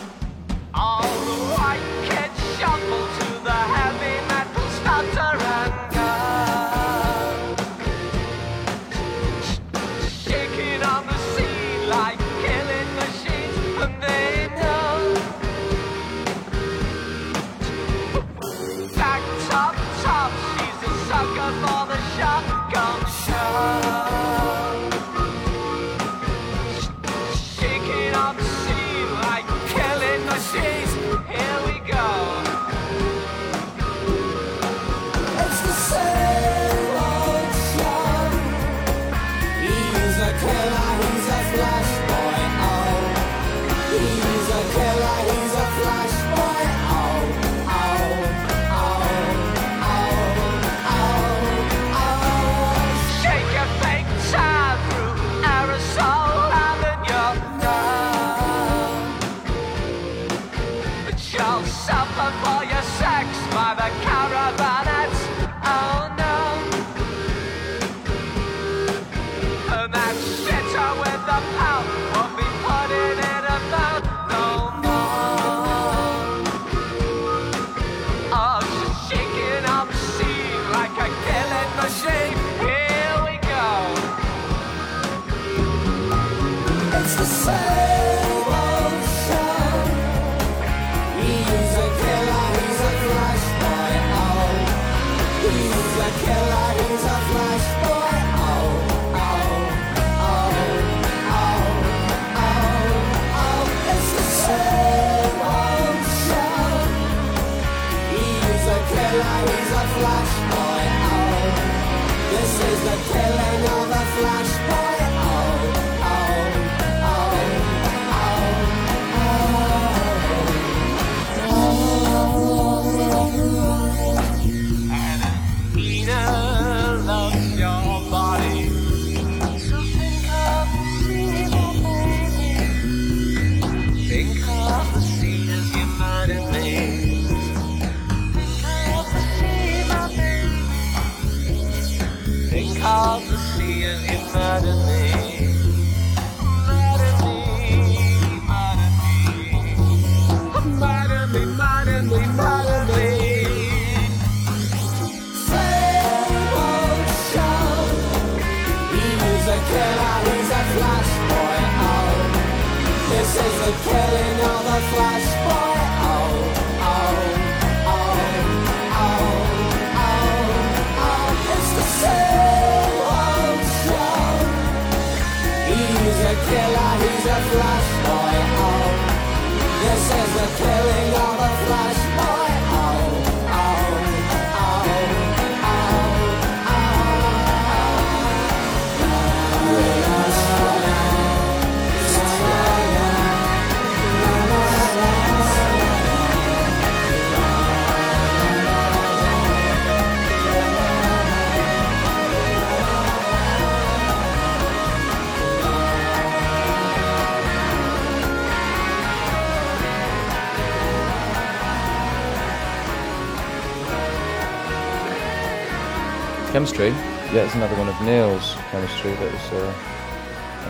[216.54, 216.90] Chemistry?
[217.32, 219.74] Yeah, it's another one of Neil's chemistry that was uh,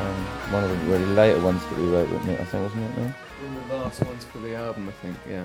[0.01, 2.41] um, one of the really later ones that we wrote, wasn't it?
[2.41, 3.13] I think, wasn't it, Neil?
[3.13, 5.45] One of the last ones for the album, I think, yeah.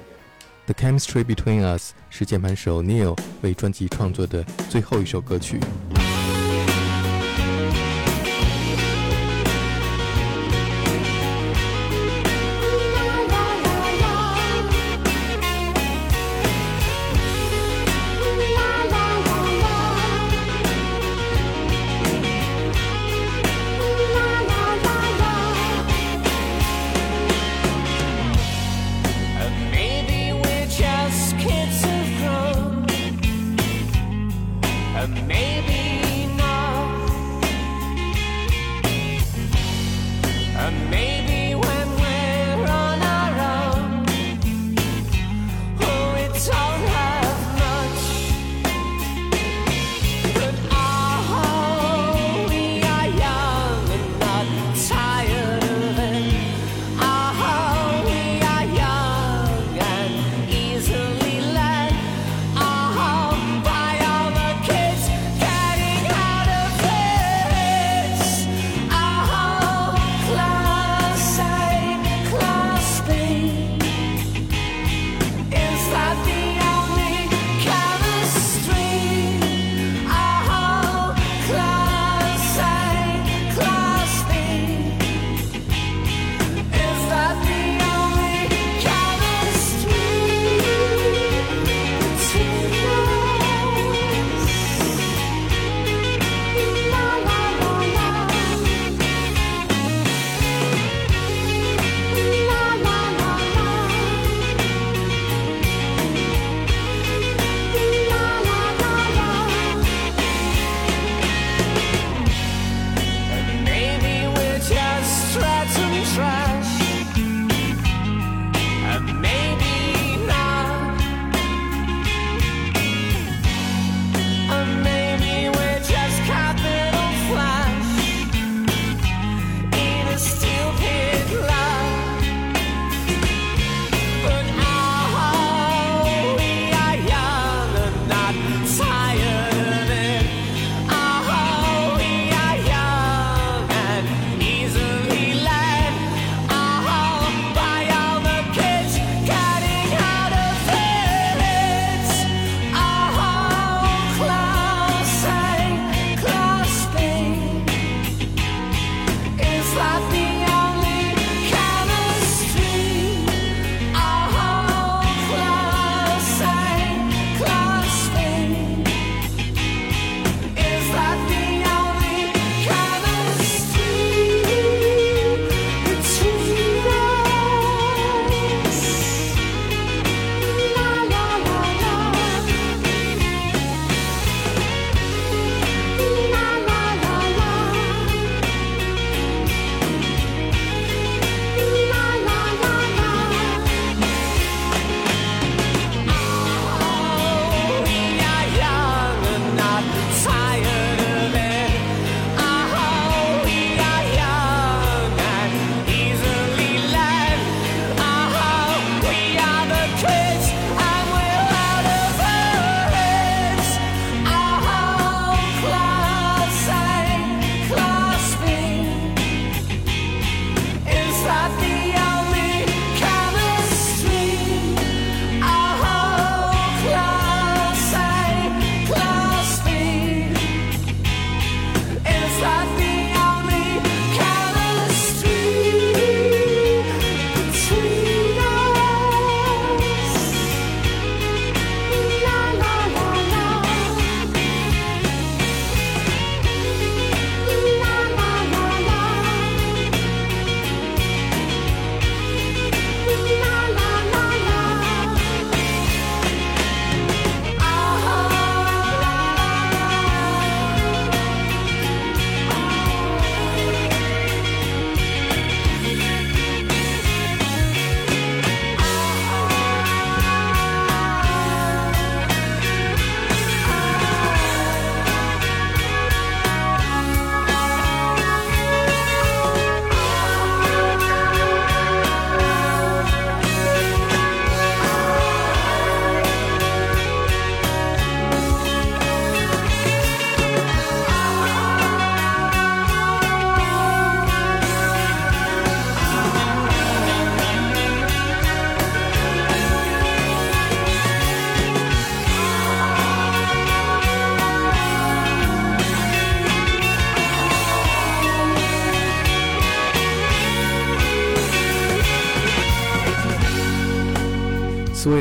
[0.68, 5.60] The Chemistry Between Us 是键盘手 Neil 为专辑创作的最后一首歌曲。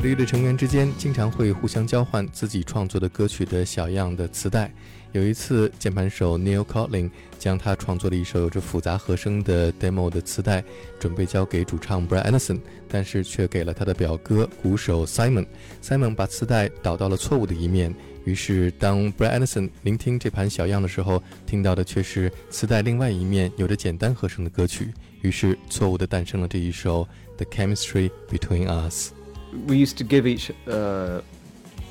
[0.08, 4.72] 乐队成员之间经常会互相交换自己创作的歌曲的小样的磁带。
[5.12, 10.62] 有一次，键盘手 Neil Collin 将他创作的一首有着复杂和声的 demo 的磁带
[10.98, 15.46] 准备交给主唱 Brian Anderson，但是却给了他的表哥鼓手 Simon。
[15.82, 17.94] Simon 把磁带导到了错误的一面，
[18.24, 24.92] 于是当 Brian Anderson 聆听这盘小样的时候，听到的却是磁带另外一面有着简单和声的歌曲，
[25.22, 27.06] 于是错误的诞生了这一首
[27.36, 29.17] The Chemistry Between Us。
[29.66, 31.20] We used to give each uh,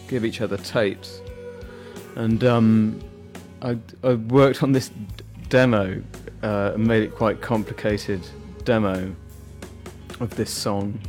[0.07, 1.21] give each other tapes,
[2.15, 2.99] and um,
[3.61, 4.91] I, I worked on this
[5.49, 6.01] demo
[6.43, 8.21] uh, and made it quite complicated
[8.63, 9.13] demo
[10.19, 10.99] of this song.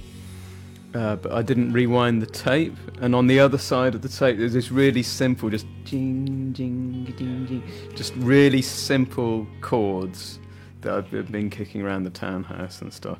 [0.94, 4.38] Uh, but I didn't rewind the tape, and on the other side of the tape,
[4.38, 7.62] there's this really simple, just jing, jing, jing, jing,
[7.94, 10.38] just really simple chords
[10.80, 13.18] that I've been kicking around the townhouse and stuff.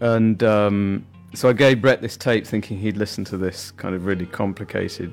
[0.00, 4.06] And um, so I gave Brett this tape thinking he'd listen to this kind of
[4.06, 5.12] really complicated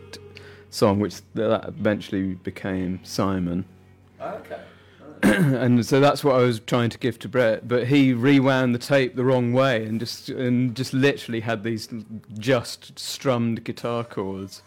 [0.69, 3.65] song, which that eventually became Simon.
[4.19, 4.59] Okay.
[5.24, 8.80] and so that's what I was trying to give to Brett, but he rewound the
[8.80, 11.88] tape the wrong way and just and just literally had these
[12.39, 14.63] just strummed guitar chords.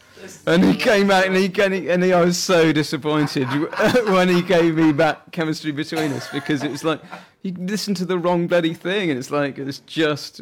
[0.47, 3.49] And he came out and he, and he, and he I was so disappointed
[4.07, 7.01] when he gave me back chemistry between us because it was like
[7.43, 10.41] you listen to the wrong bloody thing and it's like it's just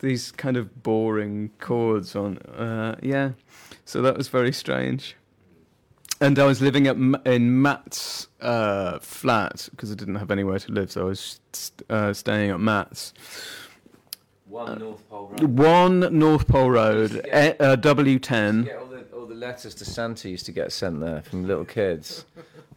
[0.00, 3.32] these kind of boring chords on uh, yeah.
[3.84, 5.16] So that was very strange.
[6.20, 6.96] And I was living at
[7.26, 11.40] in Matt's uh, flat because I didn't have anywhere to live, so I was
[11.88, 13.14] uh, staying at Matt's.
[14.46, 15.42] One North Pole Road.
[15.58, 18.64] One North Pole Road, Used to eh, get- uh, W10.
[18.64, 21.64] Get all the all the letters to Santa used to get sent there from little
[21.66, 22.24] kids.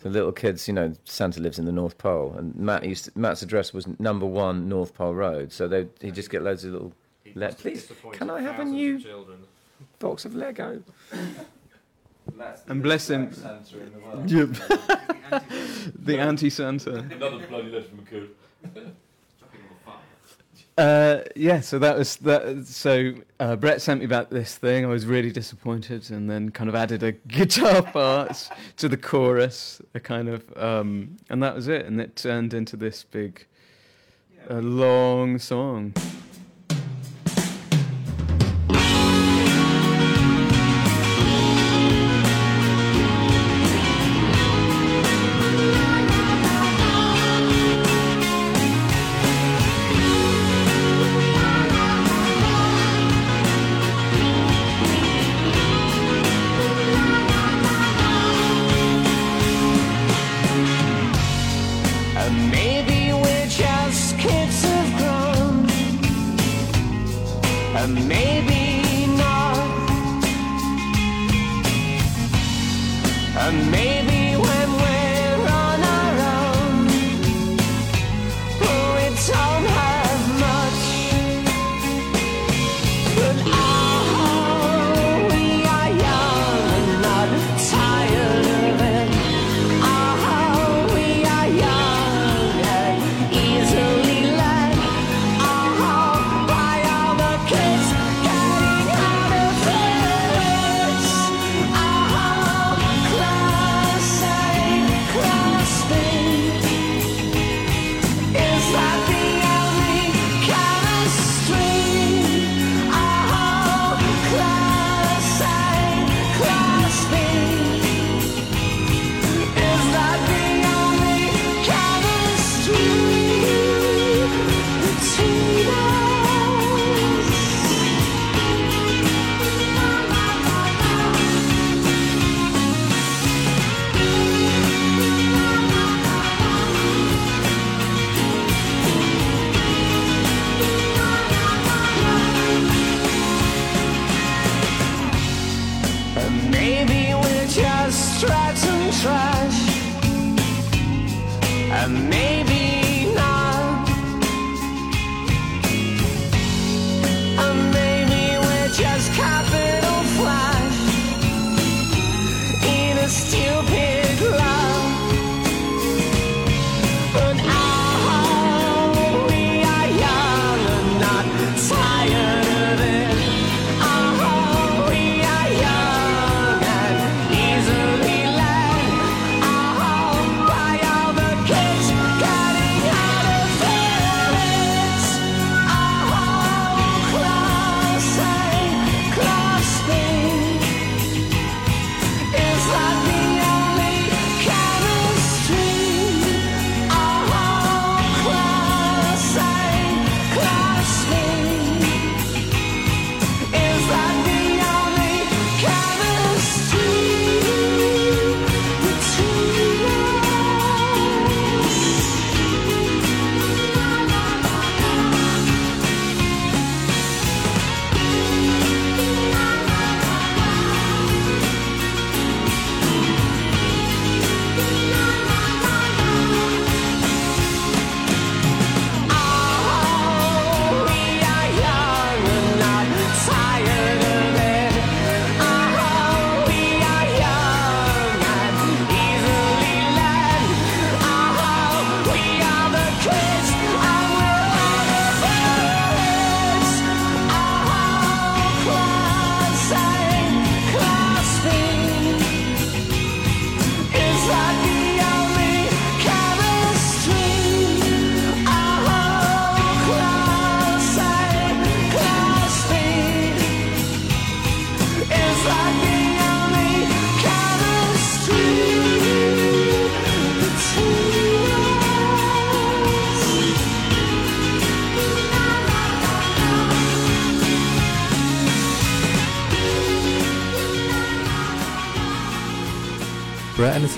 [0.03, 3.11] the little kids, you know, Santa lives in the North Pole, and Matt used to,
[3.15, 5.51] Matt's address was number one North Pole Road.
[5.51, 6.93] So they he'd just get loads of little.
[7.35, 9.01] Le- Please, can I have a new
[9.99, 10.81] box of Lego?
[12.67, 13.33] And bless him.
[13.33, 14.31] Santa in the world.
[14.31, 14.49] Yep.
[15.95, 16.99] the anti-Santa.
[16.99, 18.29] Another bloody letter from a kid.
[20.77, 22.65] Uh, yeah, so that was that.
[22.65, 24.85] So uh, Brett sent me back this thing.
[24.85, 29.81] I was really disappointed, and then kind of added a guitar part to the chorus,
[29.93, 31.85] a kind of, um, and that was it.
[31.85, 33.45] And it turned into this big,
[34.49, 35.93] uh, long song.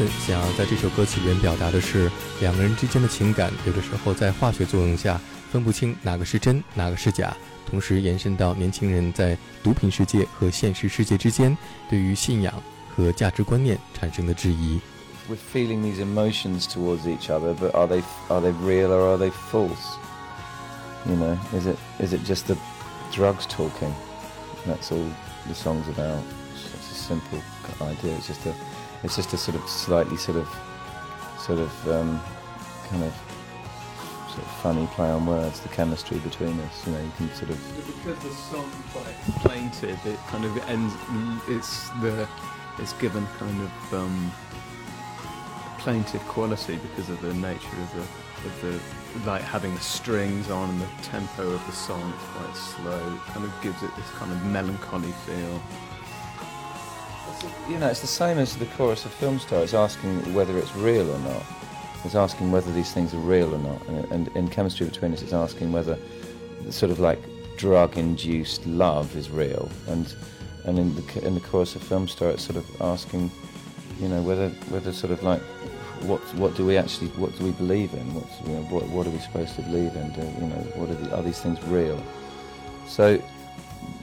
[0.03, 5.19] 森想要在这首歌曲里面表达的是两个人之间的情感，有的时候在化学作用下
[5.51, 7.35] 分不清哪个是真，哪个是假，
[7.69, 11.55] 同时延伸到年轻人在毒品世界和现实世界之间
[11.89, 12.53] 对于信仰
[12.95, 14.79] 和价值观念产生的质疑。
[15.29, 19.31] we're feeling these emotions towards each other, but are they are they real or are they
[19.51, 19.97] false?
[21.05, 22.57] You know, is it is it just the
[23.11, 23.93] drugs talking?
[24.65, 25.05] That's all
[25.47, 26.19] the song's about.
[26.53, 27.39] It's, it's a simple
[27.81, 28.15] idea.
[28.17, 28.53] It's just a
[29.03, 30.47] it's just a sort of slightly sort of
[31.37, 32.21] sort of um,
[32.89, 33.13] kind of
[34.29, 35.59] sort of funny play on words.
[35.59, 36.87] The chemistry between us.
[36.87, 37.59] You know, you can sort of
[38.03, 38.57] Because the
[38.91, 40.93] quite plaintive, it kind of ends.
[41.47, 42.27] It's the
[42.79, 44.31] it's given kind of um,
[45.79, 50.69] plaintive quality because of the nature of the of the like having the strings on
[50.69, 52.13] and the tempo of the song.
[52.15, 53.13] It's quite slow.
[53.15, 55.61] It kind of gives it this kind of melancholy feel.
[57.69, 59.63] You know, it's the same as the chorus of Film Star.
[59.63, 61.43] It's asking whether it's real or not.
[62.05, 63.87] It's asking whether these things are real or not.
[63.87, 65.97] And, and in Chemistry Between Us, it's asking whether
[66.69, 67.19] sort of like
[67.57, 69.69] drug-induced love is real.
[69.87, 70.13] And
[70.65, 73.31] and in the in the chorus of Film Star, it's sort of asking,
[73.99, 75.41] you know, whether whether sort of like
[76.03, 78.13] what what do we actually what do we believe in?
[78.13, 80.11] What's you know, what what are we supposed to believe in?
[80.13, 82.01] Do, you know, what are the, are these things real?
[82.87, 83.21] So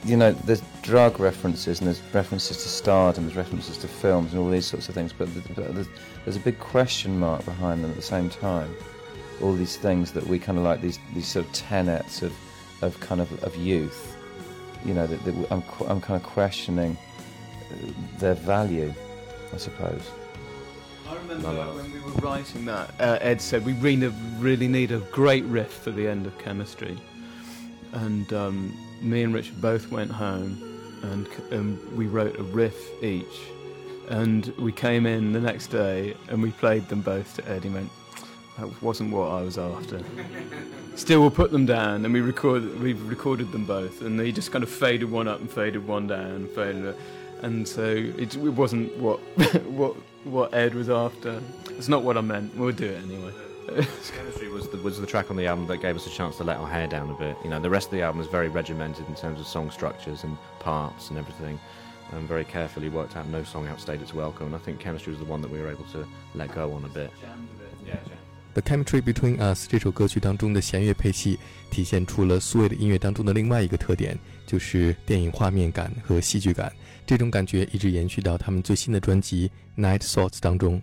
[0.03, 4.41] you know, there's drug references and there's references to stardom, there's references to films and
[4.41, 5.87] all these sorts of things, but th- th- there's,
[6.25, 8.73] there's a big question mark behind them at the same time.
[9.41, 12.31] All these things that we kind of like these these sort of tenets of
[12.81, 14.15] of kind of of youth.
[14.85, 16.95] You know, that, that I'm I'm kind of questioning
[17.71, 17.75] uh,
[18.19, 18.93] their value,
[19.51, 20.01] I suppose.
[21.07, 24.99] I remember when we were writing that, uh, Ed said we really, really need a
[25.11, 26.97] great riff for the end of chemistry,
[27.93, 30.57] and um, me and Richard both went home,
[31.03, 33.25] and um, we wrote a riff each,
[34.09, 37.63] and we came in the next day and we played them both to Ed.
[37.63, 37.89] He went,
[38.59, 40.01] "That wasn't what I was after."
[40.95, 42.79] Still, we'll put them down, and we record.
[42.79, 46.07] We recorded them both, and they just kind of faded one up and faded one
[46.07, 46.95] down, faded.
[47.41, 49.19] And so it, it wasn't what
[49.65, 51.41] what what Ed was after.
[51.71, 52.55] It's not what I meant.
[52.55, 53.31] We'll do it anyway.
[53.67, 56.43] Chemistry was the, was the track on the album that gave us a chance to
[56.43, 57.37] let our hair down a bit.
[57.43, 60.23] You know, the rest of the album was very regimented in terms of song structures
[60.23, 61.59] and parts and everything,
[62.11, 63.27] and very carefully worked out.
[63.27, 65.69] No song outstayed its welcome, and I think Chemistry was the one that we were
[65.69, 67.11] able to let go on a bit.
[68.53, 71.39] The Chemistry Between Us 这首歌曲当中的弦乐配器，
[71.69, 76.69] 体现出了 Suede 的音乐当中的另外一个特点，就是电影画面感和戏剧感。
[77.05, 79.49] 这种感觉一直延续到他们最新的专辑
[79.81, 80.81] 《Night Thoughts》当中。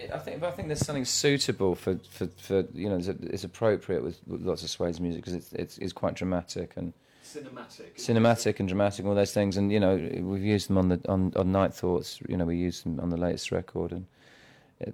[0.00, 2.88] And it's- yeah, I think, but I think there's something suitable for, for, for you
[2.88, 6.14] know, it's, it's appropriate with, with lots of Suede's music because it's, it's, it's quite
[6.14, 6.92] dramatic and
[7.24, 7.94] Cinematic.
[7.96, 9.56] cinematic and dramatic, all those things.
[9.56, 12.18] And you know, we've used them on the on, on Night Thoughts.
[12.28, 14.06] You know, we used them on the latest record, and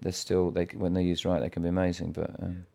[0.03, 2.13] they're still they when they're used right, they can be amazing.
[2.13, 2.67] But um,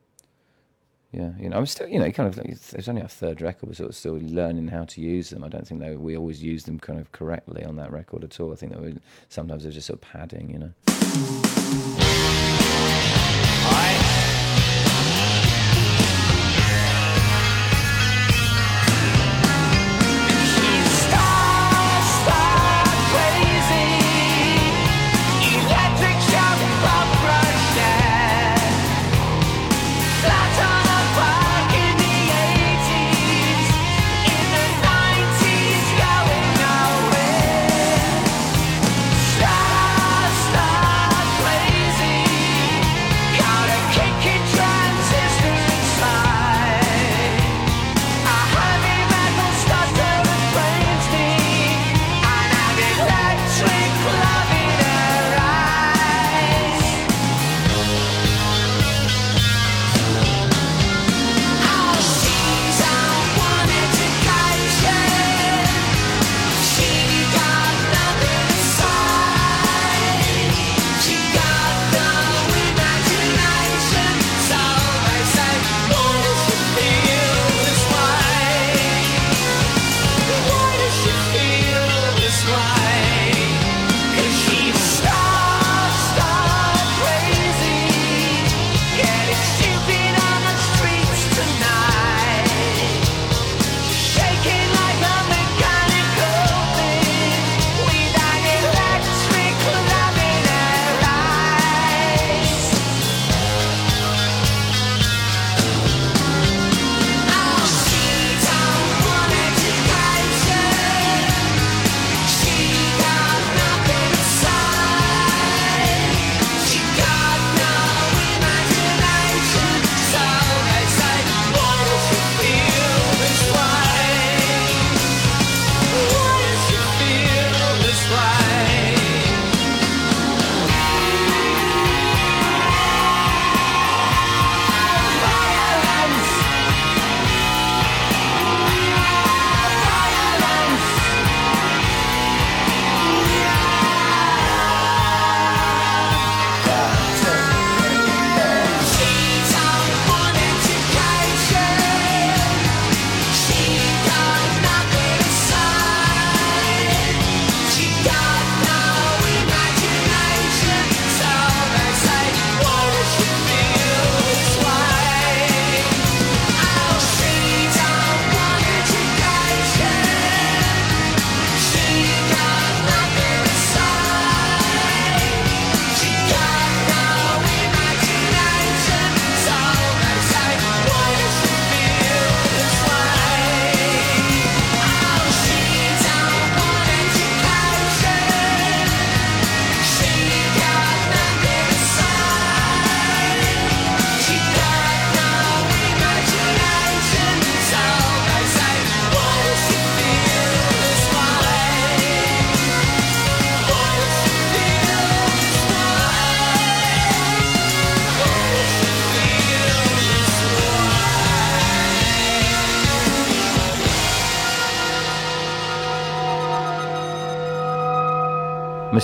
[1.11, 3.67] yeah, you know, I'm still you know kind of like, it's only our third record.
[3.69, 5.43] We're sort of still learning how to use them.
[5.43, 8.39] I don't think that we always use them kind of correctly on that record at
[8.39, 8.51] all.
[8.51, 8.97] I think that we
[9.29, 11.90] sometimes they're just sort of padding, you know.
[13.71, 14.00] Star,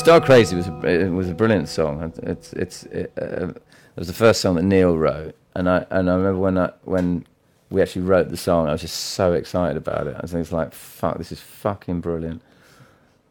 [0.08, 2.14] Star Crazy was a, it was a brilliant song.
[2.24, 3.62] It's it's it, uh, it
[3.98, 7.26] was the first song that Neil wrote, and I and I remember when I when
[7.70, 10.16] we actually wrote the song, I was just so excited about it.
[10.16, 12.42] I was like, "Fuck, this is fucking brilliant."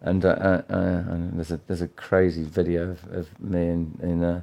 [0.02, 3.98] And, uh, uh, uh, and there's a there's a crazy video of, of me in
[4.02, 4.42] in uh,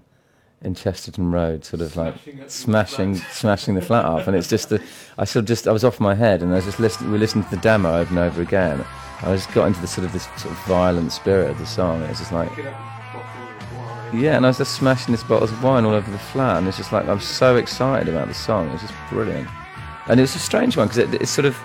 [0.63, 2.15] in Chesterton Road, sort of like
[2.47, 4.81] smashing smashing the flat up, and it's just the
[5.19, 7.11] I sort of just I was off my head, and I was just listening.
[7.11, 8.83] We listened to the demo over and over again.
[9.23, 12.01] I just got into the sort of this sort of violent spirit of the song.
[12.03, 12.51] It was just like
[14.13, 16.67] yeah, and I was just smashing this bottles of wine all over the flat, and
[16.67, 18.69] it's just like I'm so excited about the song.
[18.69, 19.49] It's just brilliant,
[20.07, 21.57] and it was a strange one because it, it sort of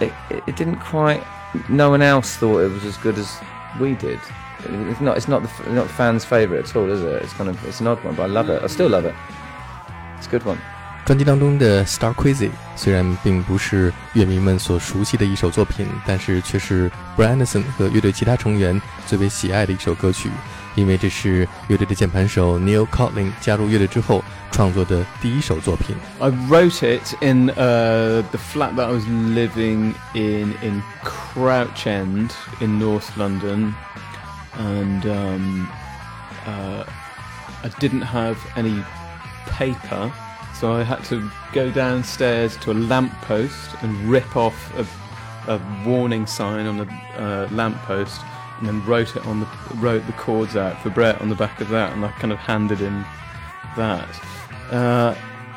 [0.00, 1.22] it, it, didn't quite.
[1.68, 3.38] No one else thought it was as good as
[3.78, 4.20] we did.
[4.64, 5.16] It's not.
[5.18, 7.22] It's not the not fans' favorite at all, is it?
[7.22, 8.62] It's kind of it's an odd one, but I love it.
[8.62, 9.14] I still love it.
[10.16, 10.60] It's a good one.
[11.06, 20.30] 专辑当中的《Star Crazy》虽然并不是乐迷们所熟悉的一首作品，但是却是 Brett Anderson 和乐队其他成员最为喜爱的一首歌曲，
[20.76, 24.22] 因为这是乐队的键盘手 Neil Codling 加入乐队之后
[24.52, 25.96] 创作的第一首作品。
[26.20, 33.16] I wrote it in、uh, the flat that I was living in in Crouch End in North
[33.16, 33.74] London,
[34.56, 35.66] and um,
[36.46, 36.84] uh,
[37.64, 38.84] I didn't have any
[39.58, 40.12] paper.
[40.60, 44.84] So I had to go downstairs to a lamppost and rip off a,
[45.54, 48.20] a warning sign on the uh, lamppost
[48.58, 49.46] and then wrote it on the
[49.76, 52.38] wrote the chords out for Brett on the back of that and I kind of
[52.38, 53.06] handed him
[53.78, 54.06] that.
[54.70, 55.14] Uh,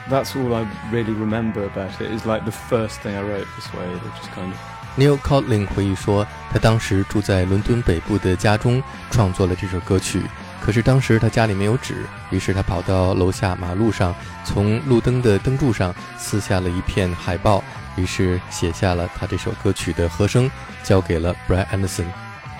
[0.09, 2.09] that's all I really remember about it.
[2.09, 4.59] Is like the first thing I wrote this way, just kind of.
[4.95, 8.81] Neil Codling 回忆说，他当时住在伦敦北部的家中，
[9.11, 10.21] 创作了这首歌曲。
[10.63, 14.15] 可是当时他家里没有纸，于是他跑到楼下马路上，
[14.45, 17.61] 从路灯的灯柱上撕下了一片海报，
[17.97, 20.49] 于是写下了他这首歌曲的和声，
[20.81, 22.05] 交给了 Brett Anderson。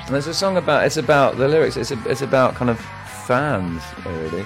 [0.09, 1.77] There's a song about it's about the lyrics.
[1.77, 2.77] It's a, it's about kind of
[3.25, 4.43] fans really.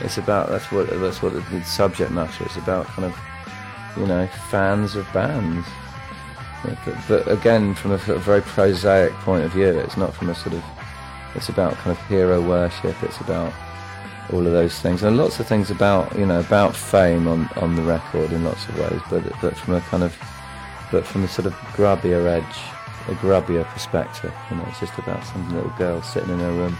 [0.00, 2.44] It's about that's what that's what the subject matter.
[2.44, 3.12] It's about kind of
[3.96, 5.64] you know fans of bands.
[6.64, 10.56] But, but again, from a very prosaic point of view, it's not from a sort
[10.56, 10.62] of
[11.35, 12.95] It's about kind of hero worship.
[13.03, 13.53] It's about
[14.31, 17.75] all of those things, and lots of things about you know about fame on on
[17.75, 19.01] the record in lots of ways.
[19.09, 20.15] But but from a kind of
[20.91, 22.57] but from a sort of grubbier edge,
[23.07, 24.33] a grubbier perspective.
[24.49, 26.77] You know, it's just about some little girl sitting in her room,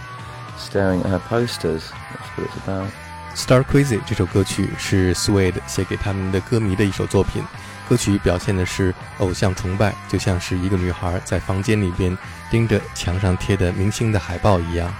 [0.56, 1.90] staring at her posters.
[1.90, 2.90] That's what it's about.
[3.34, 7.44] Star Crazy 这首歌曲是 Suede 写给他们的歌迷的一首作品。
[7.93, 12.17] 歌曲表现的是偶像崇拜，就像是一个女孩在房间里边
[12.49, 14.91] 盯着墙上贴的明星的海报一样。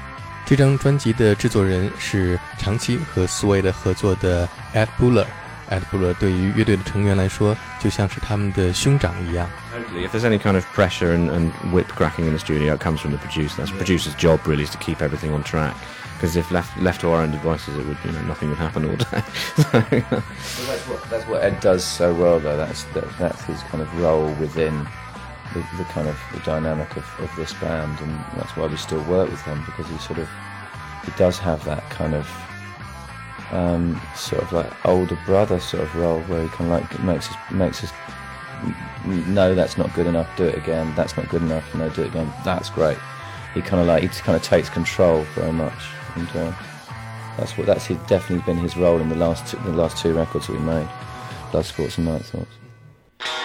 [0.45, 5.26] 这张专辑的制作人是长期和 Suede 合作的 Ed Buller。
[5.72, 9.49] Ed Buller 对于乐队的成员来说，就像是他们的兄长一样。
[9.95, 13.15] If there's any kind of pressure and, and whip cracking in the studio, it comes from
[13.15, 13.56] the producer.
[13.60, 15.74] That's the producer's job, really, is to keep everything on track.
[16.24, 18.90] Because if left left to our own devices, it would you know nothing would happen
[18.90, 19.24] all day.
[20.14, 20.24] Well,
[20.70, 22.56] that's what that's what Ed does so well, though.
[22.56, 24.88] That's that, that's his kind of role within
[25.54, 29.04] the, the kind of the dynamic of, of this band, and that's why we still
[29.04, 30.30] work with him because he sort of
[31.04, 32.26] he does have that kind of
[33.52, 37.30] um, sort of like older brother sort of role where he kind of like makes
[37.30, 37.91] us makes us
[39.28, 40.30] no, that's not good enough.
[40.38, 40.95] Do it again.
[40.95, 41.76] That's not good enough.
[41.76, 42.32] No, do it again.
[42.45, 42.98] That's great.
[43.54, 45.84] He kind of like he just kind of takes control very much,
[46.15, 46.52] and uh,
[47.38, 50.48] that's what that's definitely been his role in the last two, the last two records
[50.48, 50.88] that we made,
[51.52, 52.57] Bloodsports and Night Thoughts.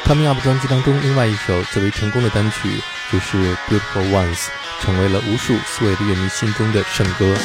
[0.04, 2.80] Coming Up 专辑当中另外一首最为成功的单曲
[3.12, 4.36] 就是《Beautiful Ones》，
[4.80, 7.36] 成为了无数 Suede 的乐迷心中的圣歌。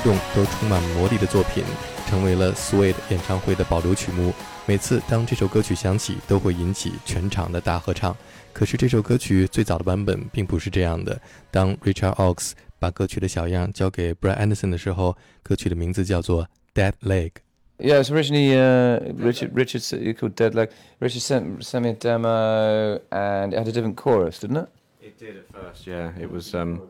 [0.00, 1.64] 动都充满魔力的作品，
[2.08, 4.32] 成为了 Suede 演唱会的保留曲目。
[4.66, 8.16] 每次当这首歌曲响起，都会引起全场的大合唱。
[8.52, 11.20] 可是这首歌曲最早的版本并不是这样的。
[11.50, 17.30] 当 Richard Oakes 把歌曲的小样交给 Brett Anderson 的时候，歌曲的名字叫做 Dead Leg》。
[17.78, 19.80] Yeah, it was originally uh, Richard Richard
[20.18, 20.68] called Dead Leg.
[20.98, 24.68] Richard sent sent me a demo, and it had a different chorus, didn't it?
[25.02, 26.12] It did at first, yeah.
[26.18, 26.82] It was um,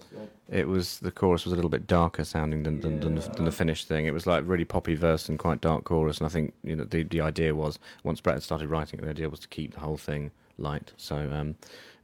[0.51, 3.45] it was the chorus was a little bit darker sounding than than, than, the, than
[3.45, 4.07] the finished thing.
[4.07, 6.19] It was like really poppy verse and quite dark chorus.
[6.19, 9.05] And I think you know the the idea was once Brett had started writing it,
[9.05, 10.93] the idea was to keep the whole thing light.
[10.97, 11.55] So um,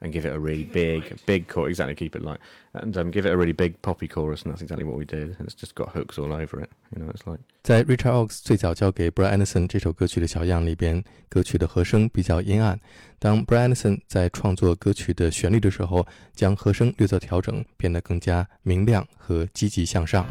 [0.01, 1.71] and give it a really big, big chorus.
[1.71, 2.39] Exactly, keep it light
[2.73, 5.37] and um, give it a really big poppy chorus, and that's exactly what we did.
[5.39, 6.71] And it's just got hooks all over it.
[6.95, 12.79] You know, it's like 在 Richard Oakes 最早交给 Brett Anderson 这首歌曲的小样里边，歌曲的和声比较阴暗。
[13.19, 20.27] 当 Brett Anderson 在创作歌曲的旋律的时候，将和声略作调整，变得更加明亮和积极向上。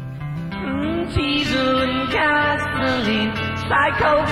[3.66, 4.24] Psycho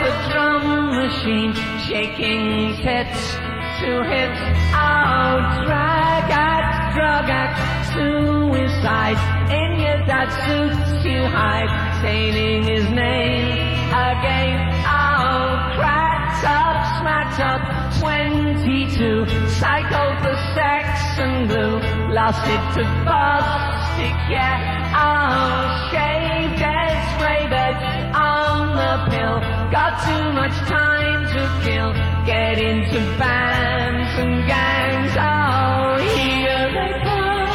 [3.80, 4.40] to hits,
[4.70, 7.58] oh, drag act, drug act,
[7.92, 9.18] suicide,
[9.50, 13.50] in your dad's suits to hide, staining his name
[13.90, 16.73] again, oh, cracked
[17.04, 17.60] smacked up,
[18.00, 19.26] 22,
[19.60, 20.88] psycho for sex
[21.20, 21.76] and blue,
[22.14, 27.80] lost it to Bostik, yeah, oh, shaved heads, raiders
[28.16, 29.36] on the pill,
[29.70, 31.92] got too much time to kill,
[32.24, 37.52] get into bands and gangs, oh, here they come,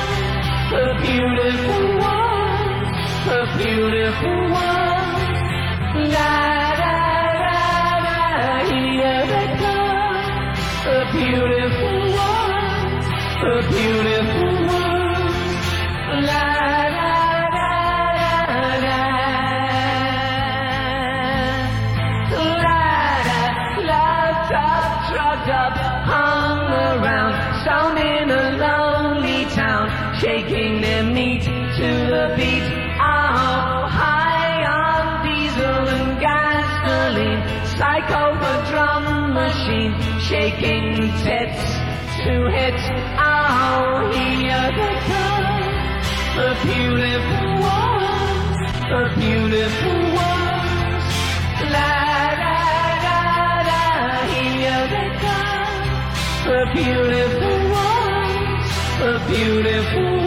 [0.73, 4.48] the beautiful ones, the beautiful
[30.19, 32.65] shaking their meat to the beat.
[32.99, 37.41] Oh, high on diesel and gasoline,
[38.69, 40.78] drum machine, shaking
[42.23, 42.85] to hits.
[43.17, 45.47] Oh, here they come,
[46.37, 48.57] the beautiful ones,
[48.91, 51.05] the beautiful ones.
[51.73, 51.93] La
[52.41, 52.57] da
[53.05, 53.19] da
[53.69, 53.83] da,
[54.33, 55.87] here they come,
[56.49, 58.69] the beautiful ones,
[58.99, 60.18] the beautiful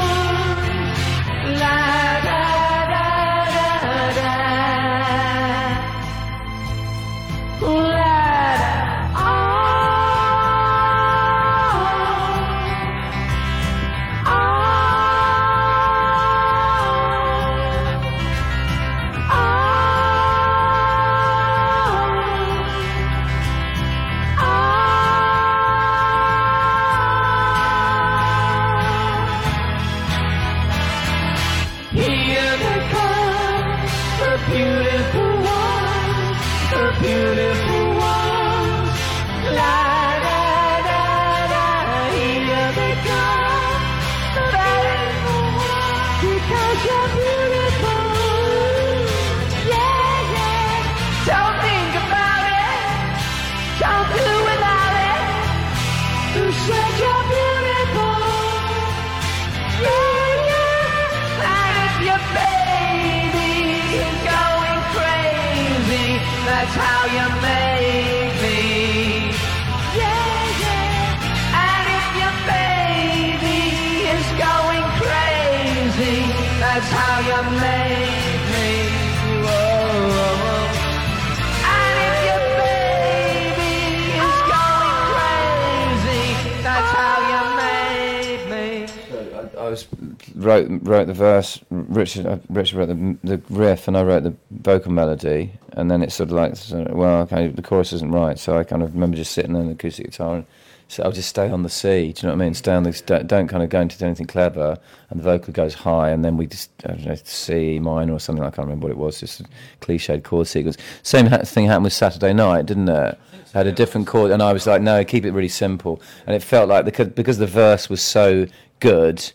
[90.34, 91.60] wrote wrote the verse.
[91.70, 95.52] Richard uh, Richard wrote the the riff, and I wrote the vocal melody.
[95.74, 98.38] And then it's sort of like, sort of, well, okay, the chorus isn't right.
[98.38, 100.46] So I kind of remember just sitting on the acoustic guitar and
[100.92, 102.12] so I'll just stay on the C.
[102.12, 102.52] Do you know what I mean?
[102.52, 104.78] Stay on the don't, kind of go into anything clever.
[105.08, 108.20] And the vocal goes high, and then we just I don't know C minor or
[108.20, 108.44] something.
[108.44, 109.18] I can't remember what it was.
[109.18, 109.44] Just a
[109.80, 110.76] cliched chord sequence.
[111.02, 113.18] Same ha- thing happened with Saturday Night, didn't it?
[113.54, 116.02] Had a different chord, and I was like, no, keep it really simple.
[116.26, 118.46] And it felt like because because the verse was so
[118.80, 119.32] good,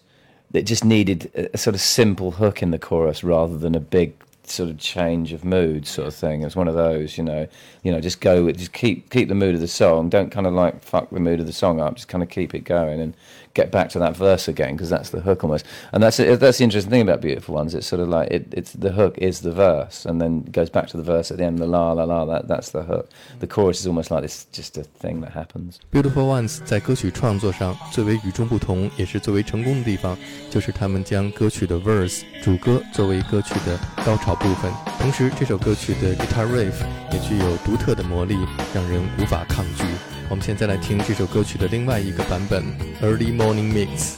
[0.53, 3.79] it just needed a, a sort of simple hook in the chorus rather than a
[3.79, 4.13] big
[4.49, 6.43] sort of change of mood sort of thing.
[6.43, 7.47] It's one of those, you know,
[7.83, 10.09] you know, just go with, just keep keep the mood of the song.
[10.09, 11.95] Don't kind of like fuck the mood of the song up.
[11.95, 13.13] Just kind of keep it going and
[13.56, 15.66] get back to that verse again because that's the hook almost.
[15.92, 17.74] And that's it, that's the interesting thing about Beautiful Ones.
[17.74, 20.70] It's sort of like it, it's the hook is the verse and then it goes
[20.70, 21.58] back to the verse at the end.
[21.58, 23.08] The la la la that that's the hook.
[23.40, 25.78] The chorus is almost like this just a thing that happens.
[25.90, 30.16] Beautiful Ones 在歌曲创作上最为与众不同，也是最为成功的地方，
[30.50, 34.72] 就是他们将歌曲的 verse 主歌作为歌曲的高潮部分。
[34.98, 38.36] 同时，这首歌曲的 guitar riff 也具有独特的魔力，
[38.72, 40.15] 让人无法抗拒。
[40.29, 42.63] 我们现在来听这首歌曲的另外一个版本
[43.01, 44.17] Early Morning Mix。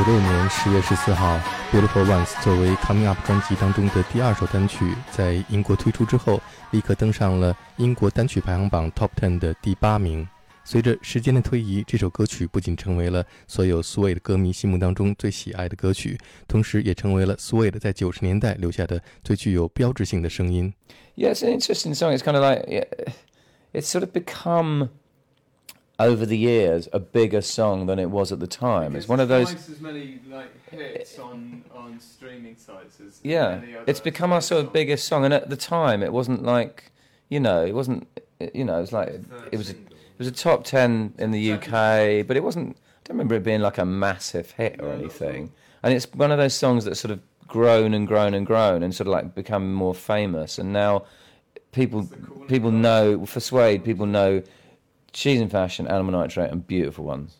[0.00, 1.36] 九六年十月十四号，
[1.70, 6.40] 《Beautiful Ones》作为 Coming Up 专辑当中的第二首单曲，在英国推出之后，
[6.70, 10.26] 立刻登上了英国单曲排行榜 Top Ten 的第八名。
[10.64, 16.18] 随着时间的推移，这首歌曲不仅成为了所有 Suede 歌迷心目当中最喜爱的歌曲，
[16.48, 20.72] 同时也成为了 Suede 在九十年代留下的最具有标志性的声音。
[21.14, 22.16] Yeah, it's an interesting song.
[22.16, 22.86] It's kind of like yeah,
[23.74, 24.88] it's sort of become
[26.00, 28.96] over the years a bigger song than it was at the time.
[28.96, 29.52] It's one of those.
[29.52, 34.40] Twice as many like hits eh, on on streaming sites as Yeah, it's become our
[34.40, 36.90] sort of biggest song, and at the time it wasn't like,
[37.28, 38.08] you know, it wasn't,
[38.54, 39.08] you know, it was like
[39.52, 42.76] it was a, it was a top ten in the UK, but it wasn't.
[42.78, 45.52] I don't remember it being like a massive hit or anything.
[45.82, 48.94] And it's one of those songs that sort of grown and grown and grown and
[48.94, 50.58] sort of like become more famous.
[50.58, 51.04] And now
[51.72, 52.08] people
[52.48, 54.42] people know for Suede, people know
[55.12, 57.36] cheese and fashion, animal nitrate, and beautiful ones.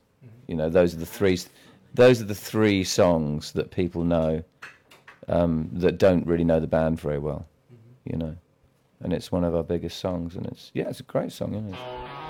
[0.47, 1.39] You know, those are the three.
[1.95, 4.43] Those are the three songs that people know
[5.29, 7.47] um, that don't really know the band very well.
[8.05, 8.35] You know,
[9.03, 11.73] and it's one of our biggest songs, and it's yeah, it's a great song, isn't
[11.73, 11.79] it?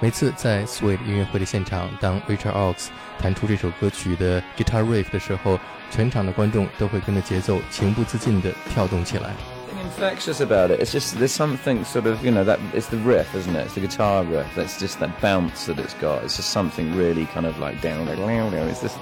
[0.03, 2.89] 每次在 Suede 音乐会的现场，当 Richard Oakes
[3.19, 5.59] 弹出这首歌曲的 guitar riff 的时候，
[5.91, 9.60] 全场的观众都会跟着节奏情不自禁地跳动起来。
[9.79, 10.81] Infectious about it.
[10.81, 13.67] It's just there's something sort of you know that it's the riff, isn't it?
[13.67, 14.53] It's the guitar riff.
[14.55, 16.25] That's just that bounce that it's got.
[16.25, 18.09] It's just something really kind of like down.
[18.09, 18.99] It's just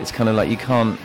[0.00, 0.98] it's kind of like you can't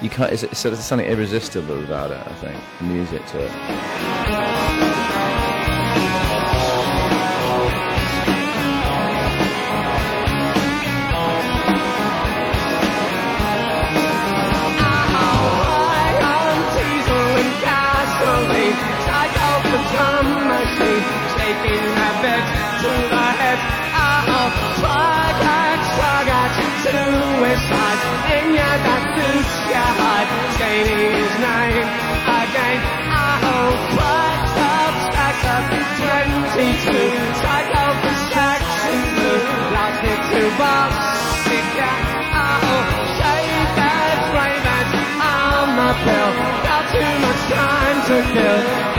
[0.00, 0.32] you can't.
[0.32, 2.18] It's, it's sort of something irresistible about it.
[2.18, 4.95] I think music to it..
[46.36, 48.95] we got too much time to kill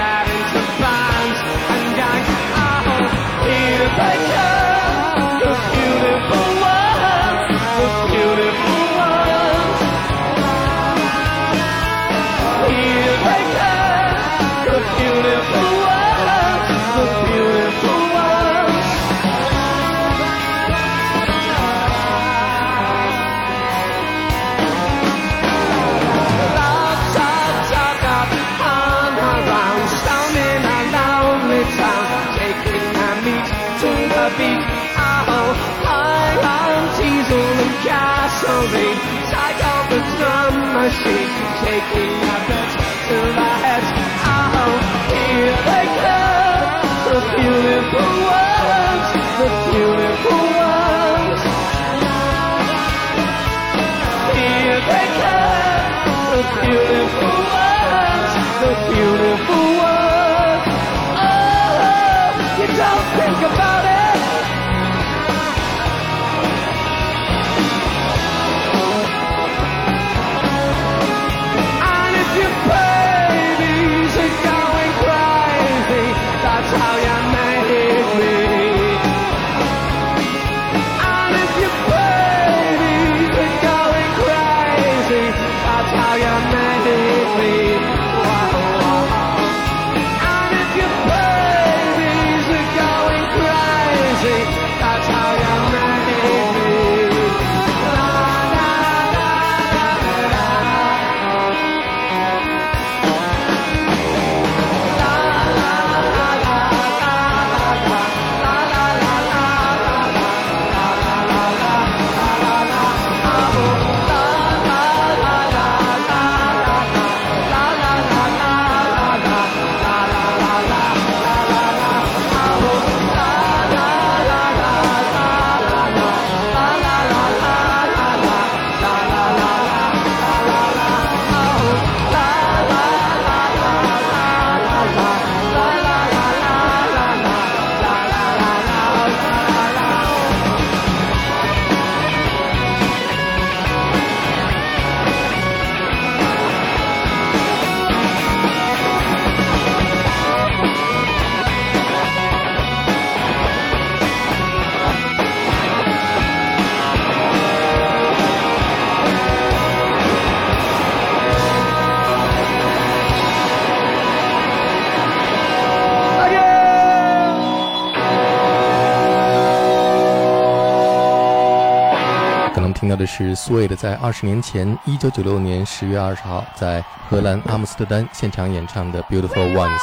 [172.96, 179.78] 听到的是 Suede 在二十年前，一九九六年十月二十号在荷兰阿姆斯特丹现场演唱的《Beautiful Ones》。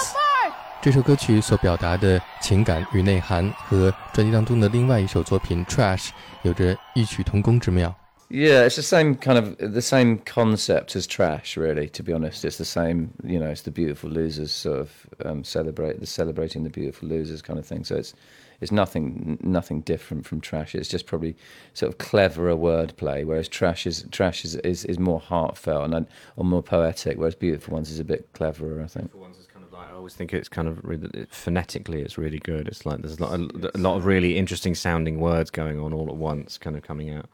[0.81, 6.09] 这首歌曲所表达的情感与内涵，和专辑当中的另外一首作品《Trash》
[6.43, 7.93] 有着异曲同工之妙。
[8.29, 11.89] Yeah, it's the same kind of the same concept as trash, really.
[11.89, 13.09] To be honest, it's the same.
[13.23, 14.89] You know, it's the beautiful losers sort of
[15.25, 17.83] um, celebrate the celebrating the beautiful losers kind of thing.
[17.83, 18.13] So it's
[18.60, 20.74] it's nothing nothing different from trash.
[20.74, 21.36] It's just probably
[21.72, 23.24] sort of cleverer wordplay.
[23.24, 26.06] Whereas trash is trash is, is, is more heartfelt and
[26.36, 27.18] or more poetic.
[27.18, 29.12] Whereas beautiful ones is a bit cleverer, I think.
[29.12, 32.16] For ones, it's kind of like I always think it's kind of really, phonetically, it's
[32.18, 32.68] really good.
[32.68, 35.92] It's like there's a lot, a, a lot of really interesting sounding words going on
[35.92, 37.28] all at once, kind of coming out.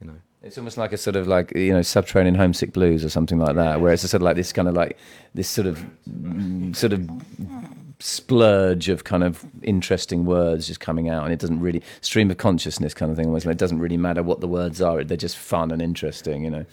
[0.00, 3.08] You know, It's almost like a sort of like you know subterranean homesick blues or
[3.08, 4.98] something like that, where it's a sort of like this kind of like
[5.34, 7.00] this sort of mm, sort of
[8.00, 12.36] splurge of kind of interesting words just coming out, and it doesn't really stream of
[12.36, 13.26] consciousness kind of thing.
[13.26, 16.50] Almost, it doesn't really matter what the words are; they're just fun and interesting, you
[16.50, 16.66] know.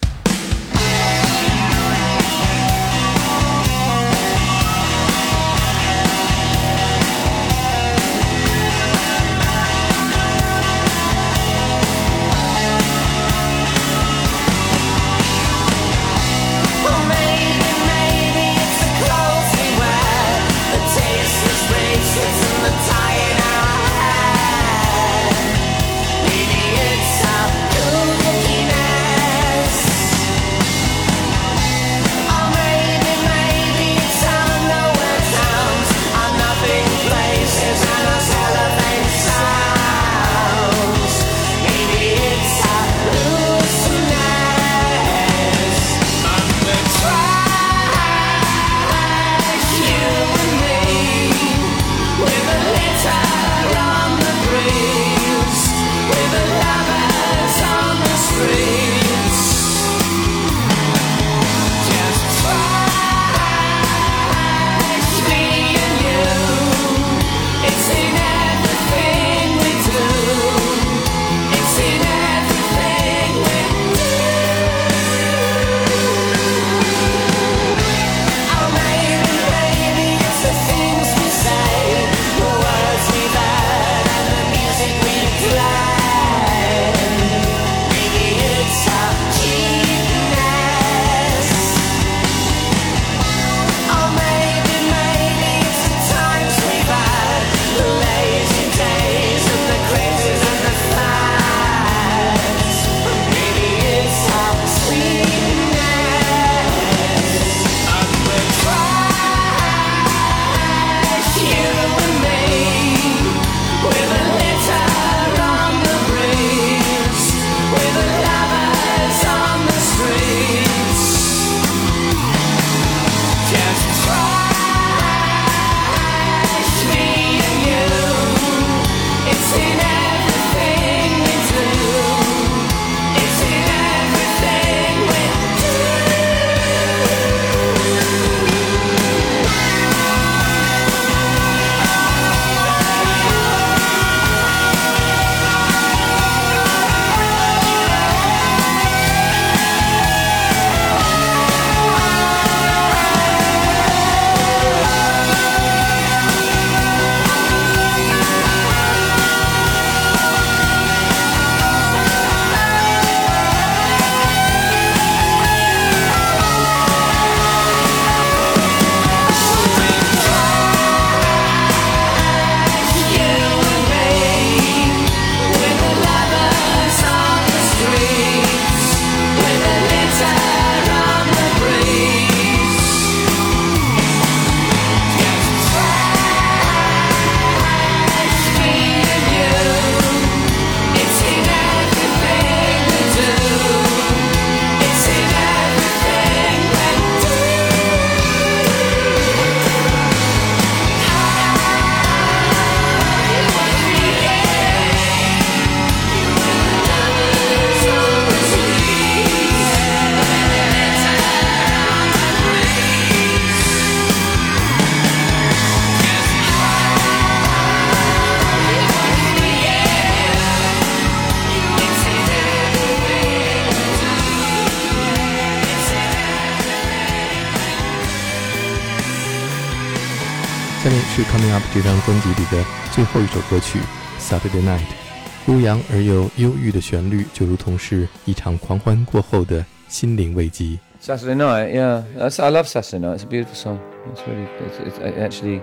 [231.90, 233.78] 张专辑里的最后一首歌曲《
[234.20, 240.78] Saturday Night》，悠扬而又忧郁的旋律，就如同是一场狂欢过后的心灵慰藉。
[241.00, 242.02] Saturday night, yeah.
[242.18, 243.18] That's, I love Saturday night.
[243.18, 243.78] It's a beautiful song.
[244.12, 245.60] It's really, it's, it's, it actually,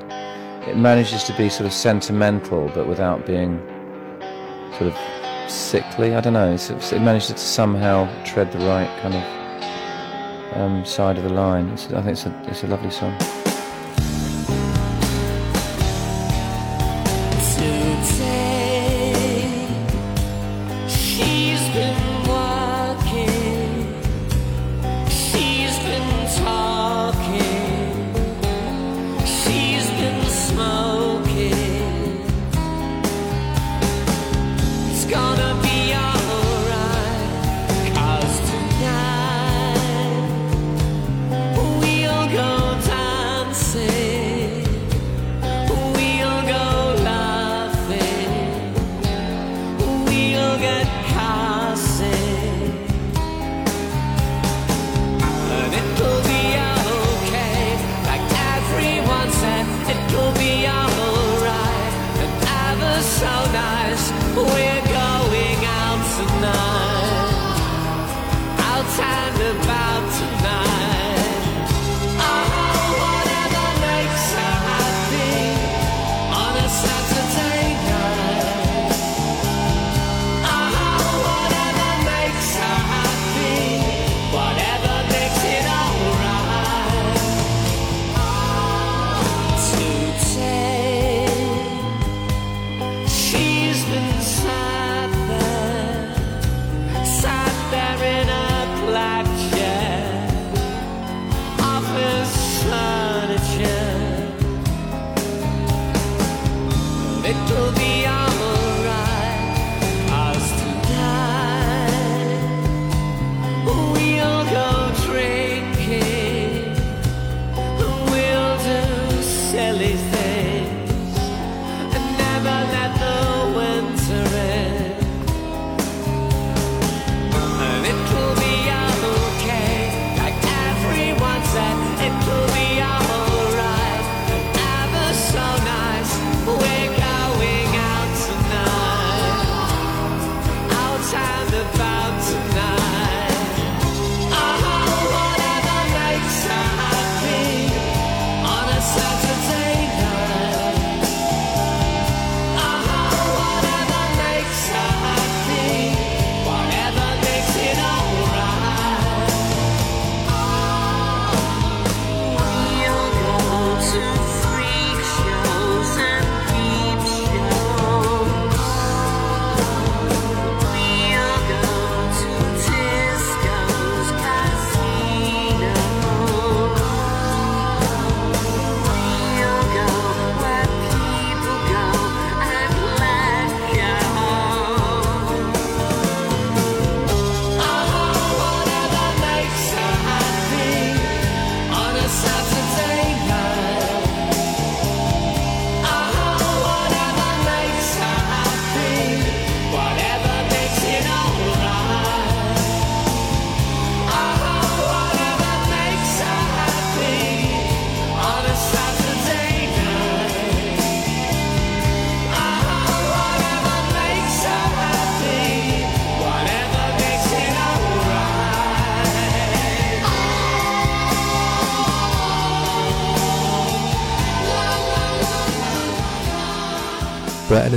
[0.70, 3.60] it manages to be sort of sentimental, but without being
[4.78, 4.96] sort of
[5.50, 6.16] sickly.
[6.16, 6.54] I don't know.
[6.54, 11.34] It's, it's- it manages to somehow tread the right kind of um, side of the
[11.34, 11.68] line.
[11.74, 13.14] It's, I think it's a, it's a lovely song.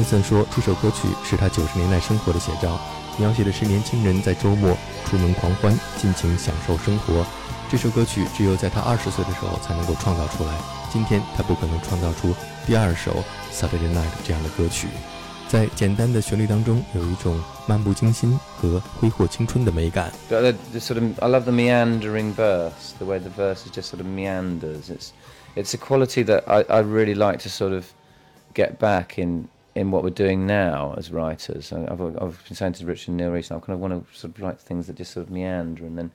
[0.02, 2.80] B r a d e n s o n 说，这首歌曲是他九十年代生活的写照，
[3.18, 4.76] 描写的是年轻人在周末
[5.06, 7.24] 出门狂欢，尽情享受生活。
[7.70, 10.58] 这首歌曲只有在他二十岁的时候才能够创造出来，
[10.92, 12.34] 今天他不可能创造出
[12.66, 13.12] 第二首
[13.54, 14.88] 《Saturday Night》这样的歌曲。
[15.48, 20.12] 在简单的旋律当中，有一种漫不经心和挥霍青春的美感。
[20.30, 23.90] But the, the sort of, I love the meandering verse, the way the verse is just
[23.90, 24.90] sort of meanders.
[24.90, 25.12] It's,
[25.56, 27.84] it's a quality that I, I really like to sort of
[28.54, 31.72] get back in, in what we're doing now as writers.
[31.72, 34.18] I- I've, I've been saying to Richard and Neil recently, I kind of want to
[34.18, 35.86] sort of write things that just sort of meander.
[35.86, 36.12] And then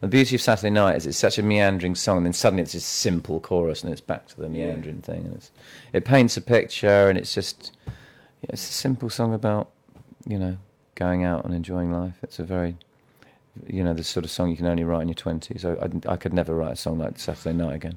[0.00, 2.72] the beauty of Saturday Night is it's such a meandering song, and then suddenly it's
[2.72, 5.24] this simple chorus, and it's back to the meandering thing.
[5.26, 5.50] And it's,
[5.92, 9.70] it paints a picture, and it's just, yeah, it's a simple song about,
[10.26, 10.58] you know,
[10.96, 12.14] going out and enjoying life.
[12.22, 12.76] It's a very
[13.66, 15.64] you know, the sort of song you can only write in your 20s.
[15.64, 17.96] I, I, I could never write a song like Saturday Night again.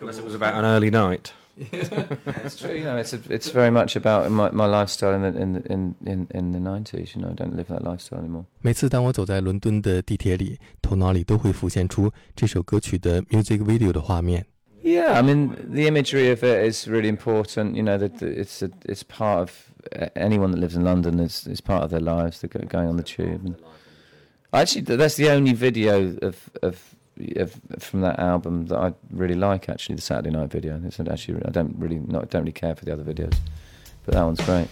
[0.00, 1.32] Unless it was about an early night.
[1.57, 5.41] It's true, you know, it's, a, it's very much about my, my lifestyle in the,
[5.41, 8.45] in, the, in, in, in the 90s, you know, I don't live that lifestyle anymore.
[8.61, 14.45] 每次当我走在伦敦的地铁里，头脑里都会浮现出这首歌曲的 music video 的画面。
[14.81, 17.75] Yeah, I mean, the imagery of it is really important.
[17.75, 19.51] You know, that that it's a, it's part of
[19.93, 21.19] uh, anyone that lives in London.
[21.19, 22.39] It's, it's part of their lives.
[22.39, 23.41] They're go- going on the tube.
[23.43, 23.55] And
[24.53, 26.95] actually, th- that's the only video of, of of
[27.79, 29.69] from that album that I really like.
[29.69, 30.81] Actually, the Saturday Night video.
[30.85, 33.35] It's actually I don't really not don't really care for the other videos,
[34.05, 34.67] but that one's great.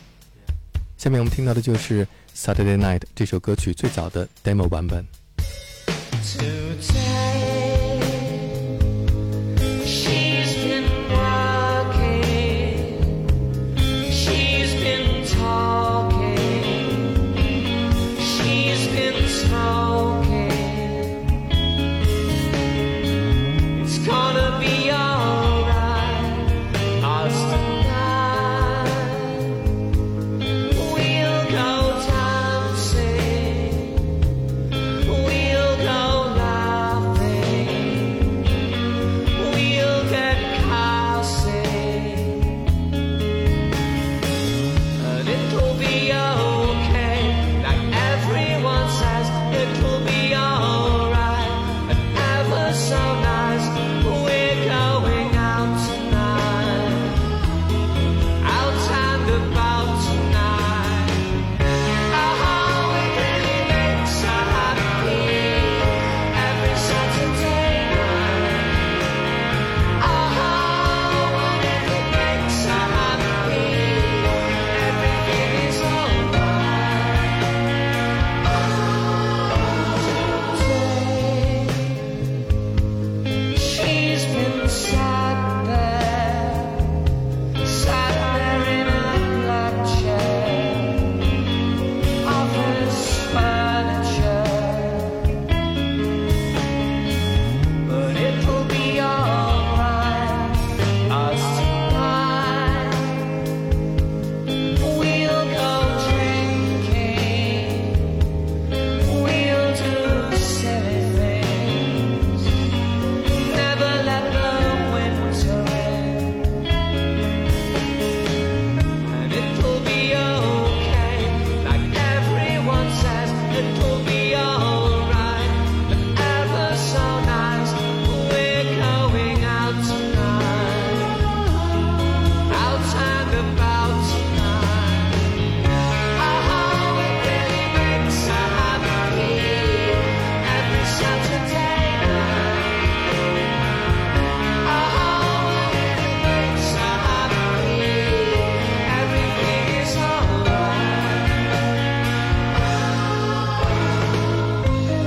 [0.97, 5.05] 下面我们听到的就是《Saturday Night》这首歌曲最早的 demo 版本。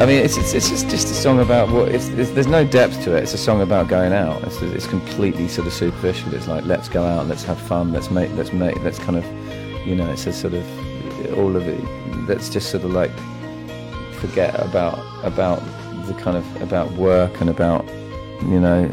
[0.06, 1.90] I mean, it's, it's, it's just, just a song about what.
[1.90, 3.24] It's, it's, there's no depth to it.
[3.24, 4.44] It's a song about going out.
[4.44, 6.32] It's, it's completely sort of superficial.
[6.36, 9.26] It's like let's go out, let's have fun, let's make, let's make, let's kind of,
[9.88, 11.84] you know, it's a sort of all of it.
[12.30, 13.10] Let's just sort of like
[14.20, 15.58] forget about about
[16.06, 17.84] the kind of about work and about
[18.44, 18.88] you know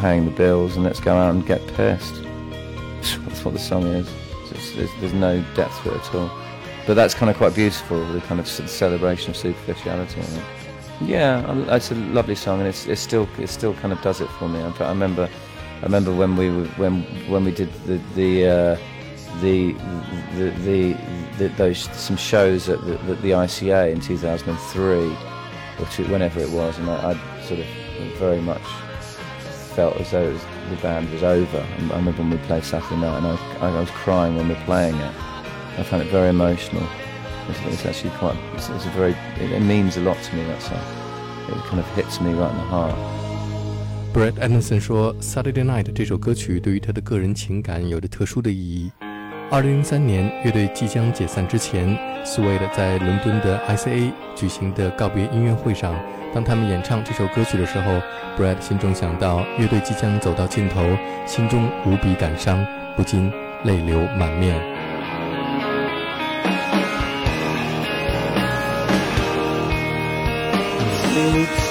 [0.00, 2.22] paying the bills and let's go out and get pissed.
[3.24, 4.06] That's what the song is.
[4.50, 6.41] It's there's, there's no depth to it at all.
[6.86, 10.20] But that's kind of quite beautiful, the kind of celebration of superficiality.
[11.00, 14.28] Yeah, it's a lovely song, and it's, it's still it still kind of does it
[14.30, 14.60] for me.
[14.60, 15.28] I, I remember
[15.80, 18.76] I remember when we were, when when we did the the uh,
[19.40, 19.72] the,
[20.36, 20.96] the, the,
[21.38, 25.16] the those some shows at the, the, the ICA in 2003
[25.78, 27.66] or two, whenever it was, and I, I sort of
[28.18, 28.62] very much
[29.74, 31.58] felt as though was, the band was over.
[31.58, 34.60] I remember when we played Saturday night, and I, I was crying when we were
[34.60, 35.14] playing it.
[35.78, 36.82] I found it very emotional.
[37.48, 38.36] It's, it's actually quite.
[38.54, 39.14] It's, it's a very.
[39.40, 40.44] It, it means a lot to me.
[40.44, 40.78] That song.
[41.48, 42.94] It kind of hits me right in the heart.
[44.14, 48.92] Brett Anderson 说，《Saturday Night》这首歌曲对于他的个人情感有着特殊的意义。
[49.50, 55.94] 二零零三年，乐队即将解散之前 s w a d 在伦敦的 ICA 举行的告别音乐会上，
[56.32, 58.00] 当他们演唱这首歌曲的时候
[58.38, 60.96] ，Brett 心中想到乐队即将走到尽头，
[61.26, 62.64] 心中无比感伤，
[62.96, 63.32] 不禁
[63.64, 64.71] 泪流满面。
[71.22, 71.61] She's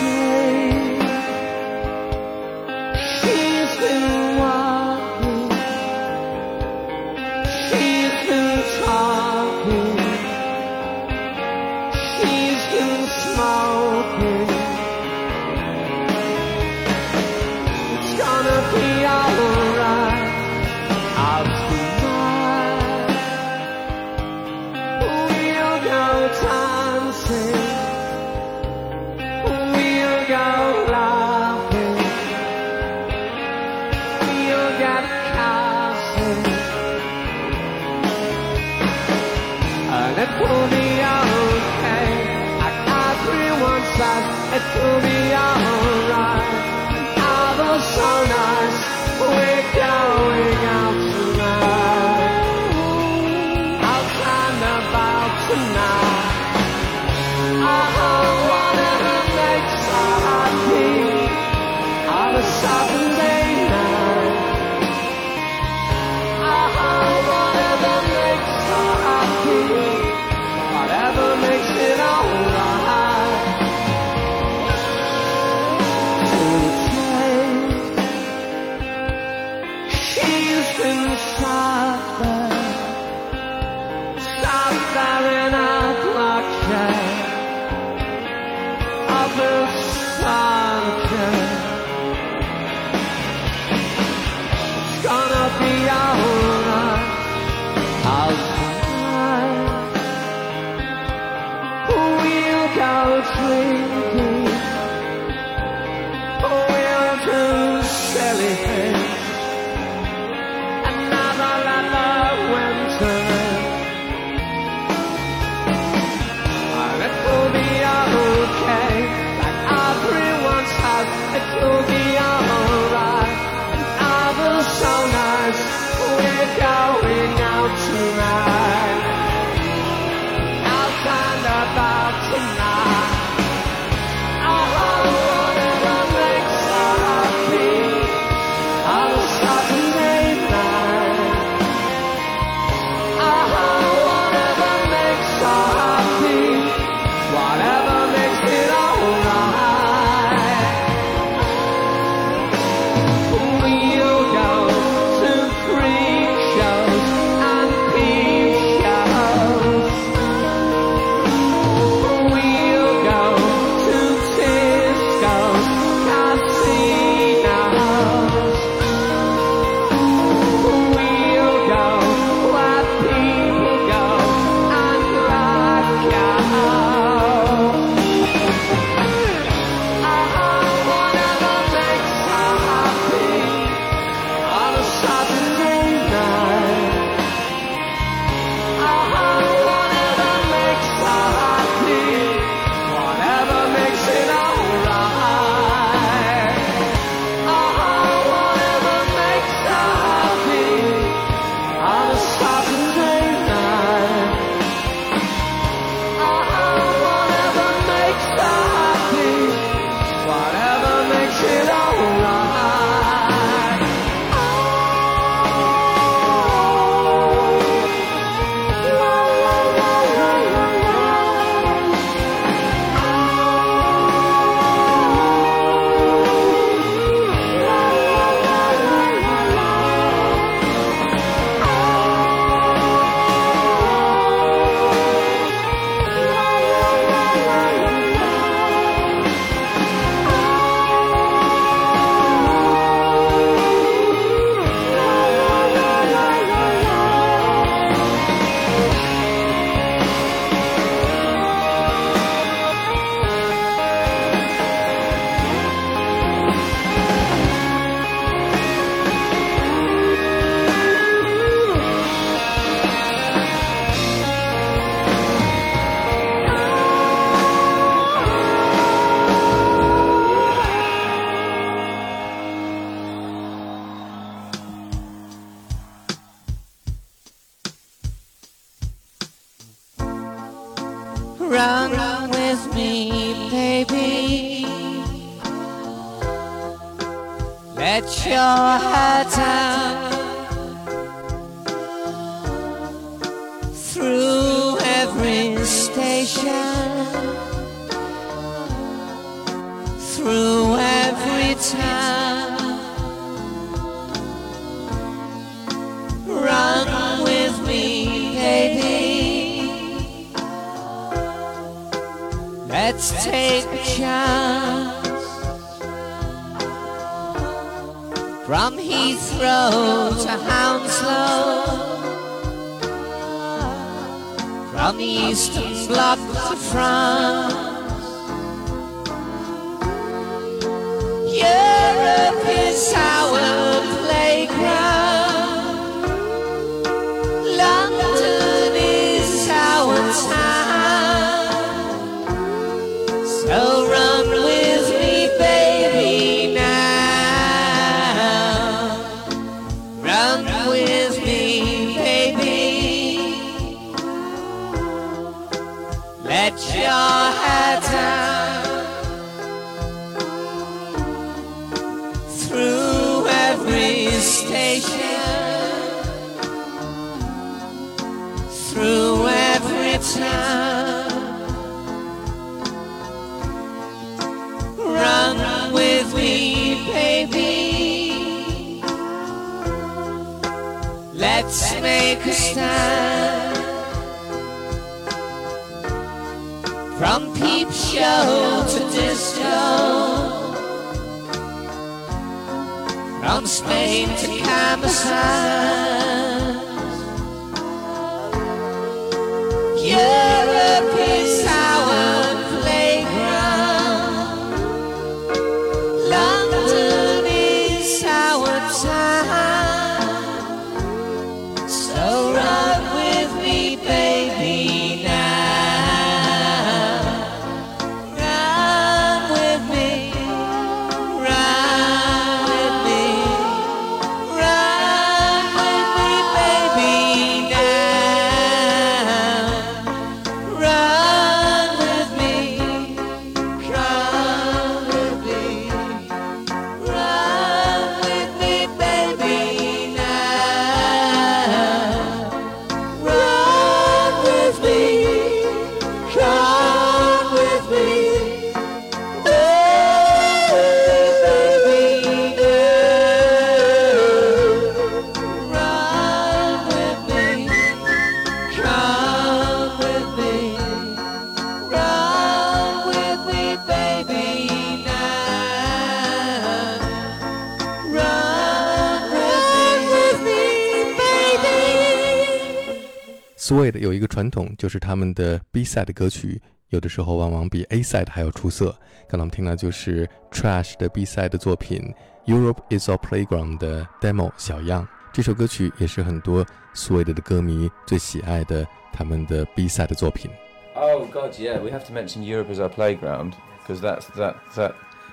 [474.10, 478.76] 传统，就是他们的 B side 歌曲有的时候往往比 A side 还要出色。
[479.08, 481.94] 刚才我们听到就是 Trash 的 B side 作品
[482.26, 484.88] Europe Is Our Playground 的 demo 小样。
[485.12, 490.30] 这首歌曲也是很多 Suede 的歌迷最喜爱的他们的 B side 作品。
[490.74, 491.58] Oh God, yeah.
[491.58, 493.32] We have to mention Europe as our playground
[493.66, 494.72] because that's that that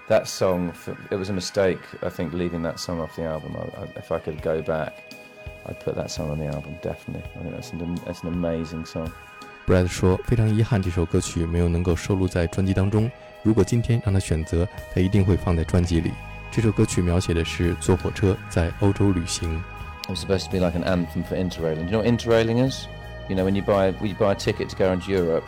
[0.09, 0.71] that song.
[0.71, 3.51] f- It was a mistake, I think, leaving that song off the album.
[3.55, 4.91] I, I, if I could go back,
[5.67, 7.23] I'd put that song on the album definitely.
[7.35, 9.09] I think that's an that's an amazing song.
[9.65, 13.09] Brad 说非常遗憾这首歌曲没有能够收录在专辑当中。
[13.43, 16.11] 如果今天让他选择，他一定会放在专辑里。
[16.51, 19.61] 这首歌曲描写的是坐火车在欧洲旅行。
[20.03, 21.85] It was supposed to be like an anthem for interrailing.
[21.85, 22.87] Do you know what interrailing is?
[23.29, 25.45] You know when you buy when you buy a ticket to go around Europe,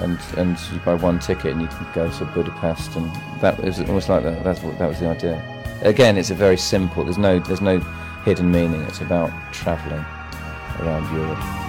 [0.00, 3.08] and and you buy one ticket and you can go to Budapest, and
[3.40, 4.42] that was almost like that.
[4.42, 5.40] That's what that was the idea.
[5.82, 7.04] Again, it's a very simple.
[7.04, 7.80] There's no there's no
[8.25, 8.81] hidden meaning.
[8.81, 10.03] It's about travelling
[10.79, 11.64] around Europe.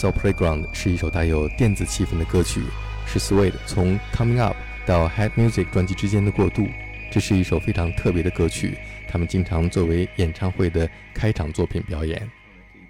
[0.00, 2.62] is our playground 是一首带有电子气氛的歌曲，
[3.06, 4.56] 是 Suede 从 Coming Up
[4.86, 6.66] 到 Head Music 专辑之间的过渡。
[7.10, 8.78] 这是一首非常特别的歌曲，
[9.08, 12.30] 他们经常作为演唱会的开场作品表演。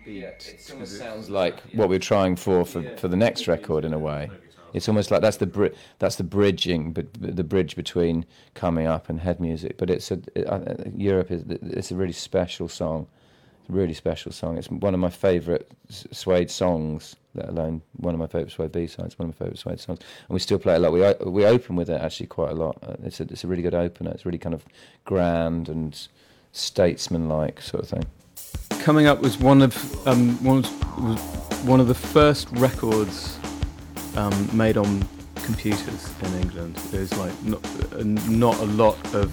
[0.07, 3.99] It almost sounds like what we're trying for, for for the next record in a
[3.99, 4.31] way.
[4.73, 8.25] It's almost like that's the bri- that's the bridging, but the bridge between
[8.55, 9.77] coming up and head music.
[9.79, 10.61] But it's a it, uh,
[10.97, 13.07] Europe is it's a really special song,
[13.72, 14.58] really special song.
[14.58, 17.16] It's one of my favourite Suede songs.
[17.34, 20.00] Let alone one of my favourite Suede B sides, one of my favourite Suede songs,
[20.28, 20.92] and we still play it a lot.
[20.92, 22.78] We we open with it actually quite a lot.
[22.84, 24.12] Uh, It's a it's a really good opener.
[24.12, 24.66] It's really kind of
[25.06, 26.08] grand and
[26.52, 28.06] statesman-like sort of thing.
[28.84, 29.74] Coming Up was one of
[30.08, 31.20] um, one, of, was
[31.64, 33.40] one of the first records
[34.18, 36.76] um, made on computers in England.
[36.92, 39.32] There's like not, uh, not a lot of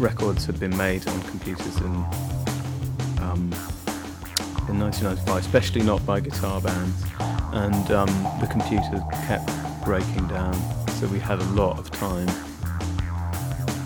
[0.00, 2.04] records had been made on computers in
[3.26, 3.52] um,
[4.68, 7.04] in 1995, especially not by guitar bands.
[7.52, 8.08] And um,
[8.40, 9.50] the computer kept
[9.84, 10.54] breaking down,
[10.92, 12.28] so we had a lot of time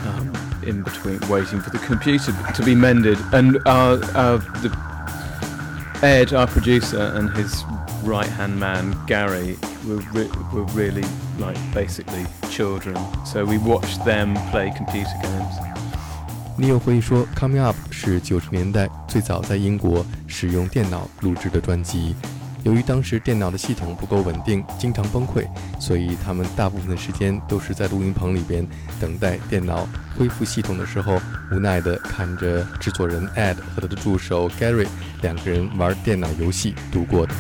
[0.07, 3.19] um, in between waiting for the computer to be mended.
[3.33, 4.77] And our, our the
[6.03, 7.63] Ed, our producer, and his
[8.03, 11.05] right hand man Gary were re- were really
[11.39, 12.97] like basically children.
[13.27, 15.80] So we watched them play computer games.
[16.61, 22.15] 你有回忆说，《Coming Up》是九十年代最早在英国使用电脑录制的专辑。
[22.65, 25.43] 由于当时电脑的系统不够稳定，经常崩溃，
[25.81, 28.69] 所以他们大部分的时间都是在录音棚里边
[29.01, 29.89] 等待电脑
[30.19, 31.19] 恢复系统的时候，
[31.51, 34.87] 无奈地看着制作人 Ed 和他的助手 Gary
[35.23, 37.35] 两个人玩电脑游戏度过的。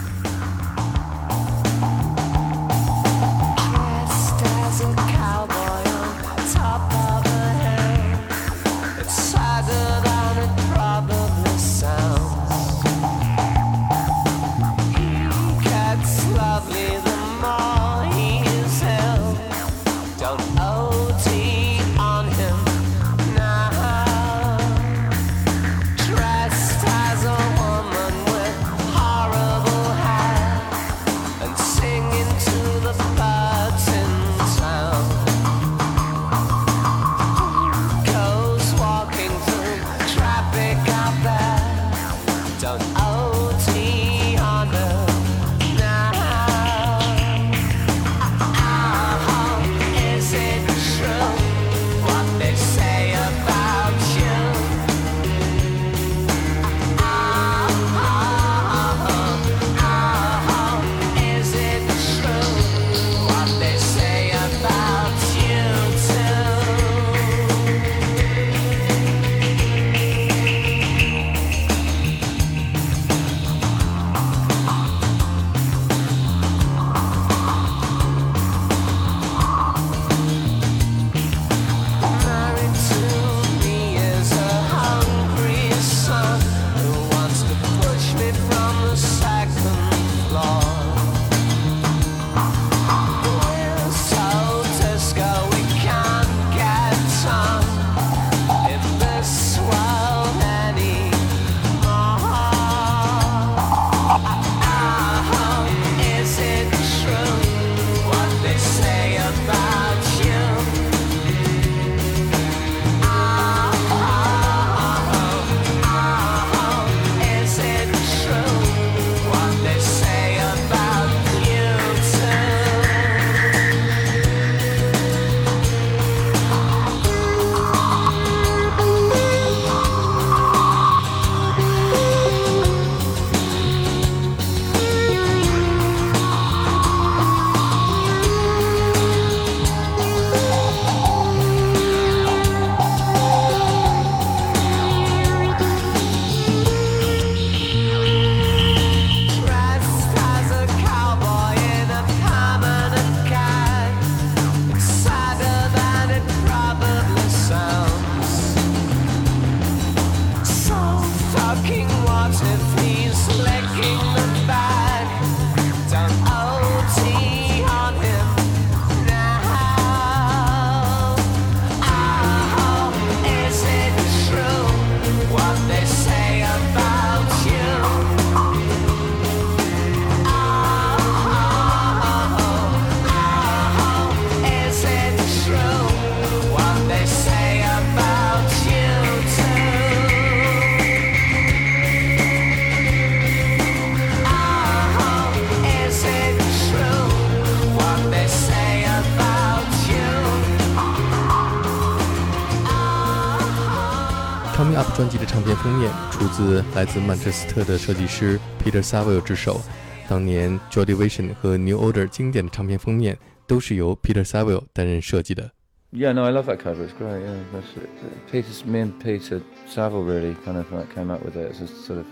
[206.40, 209.60] 自来自曼彻斯特的设计师 Peter Saville 之手。
[210.08, 215.50] 当年 Joy Division 和 New Order 经典的唱片封面都是由 Peter Saville 担任设计的。
[215.92, 216.86] Yeah, no, I love that cover.
[216.86, 217.20] It's great.
[217.20, 217.90] Yeah, that's it.
[218.32, 221.52] Peter, me and Peter Saville really kind of like came up with it.
[221.52, 222.06] It's a sort of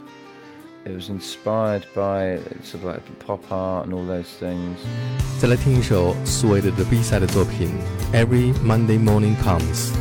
[0.84, 4.76] it was inspired by sort of like pop art and all those things.
[5.40, 7.70] 再来听一首 Suede 的 B 赛的作品
[8.14, 9.92] 《Every Monday Morning Comes》。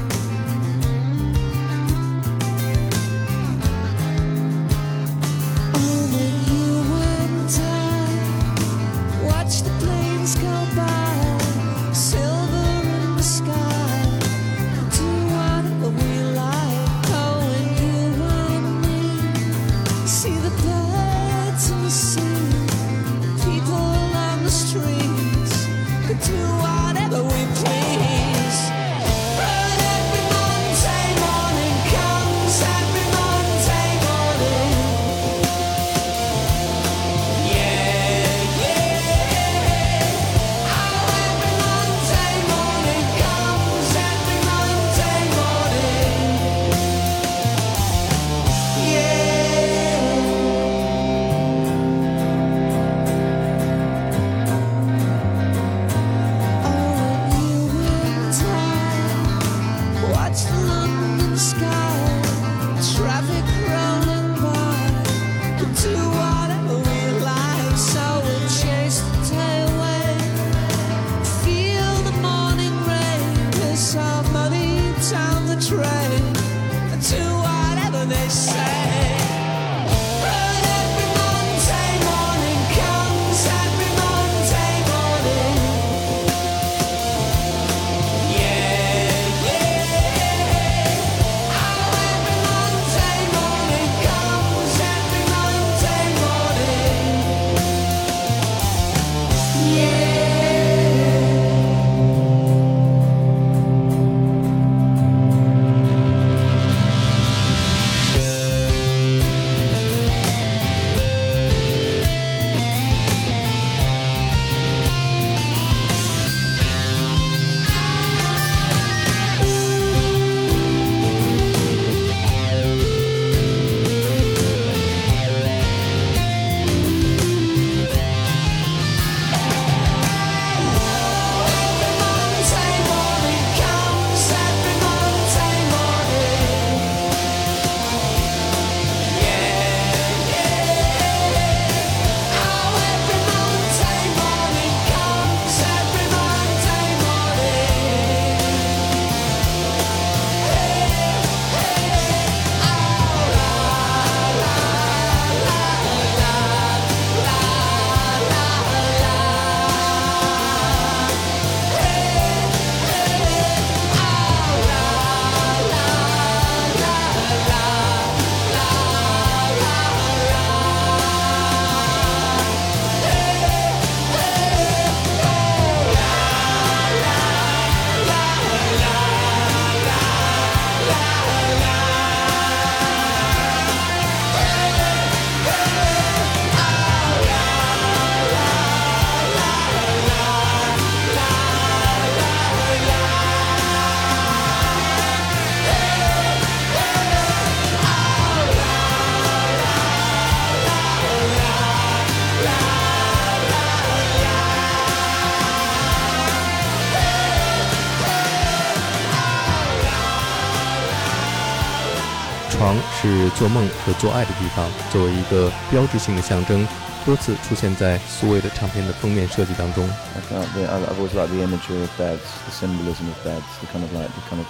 [213.48, 216.68] 做梦和做爱的地方作为一个标志性的象征，
[217.06, 219.88] 多次出现在 Suede 的唱片的封面设计当中。
[219.88, 220.68] I can't.
[220.68, 224.10] I've always liked the imagery of beds, the symbolism of beds, the kind of like
[224.10, 224.48] the kind of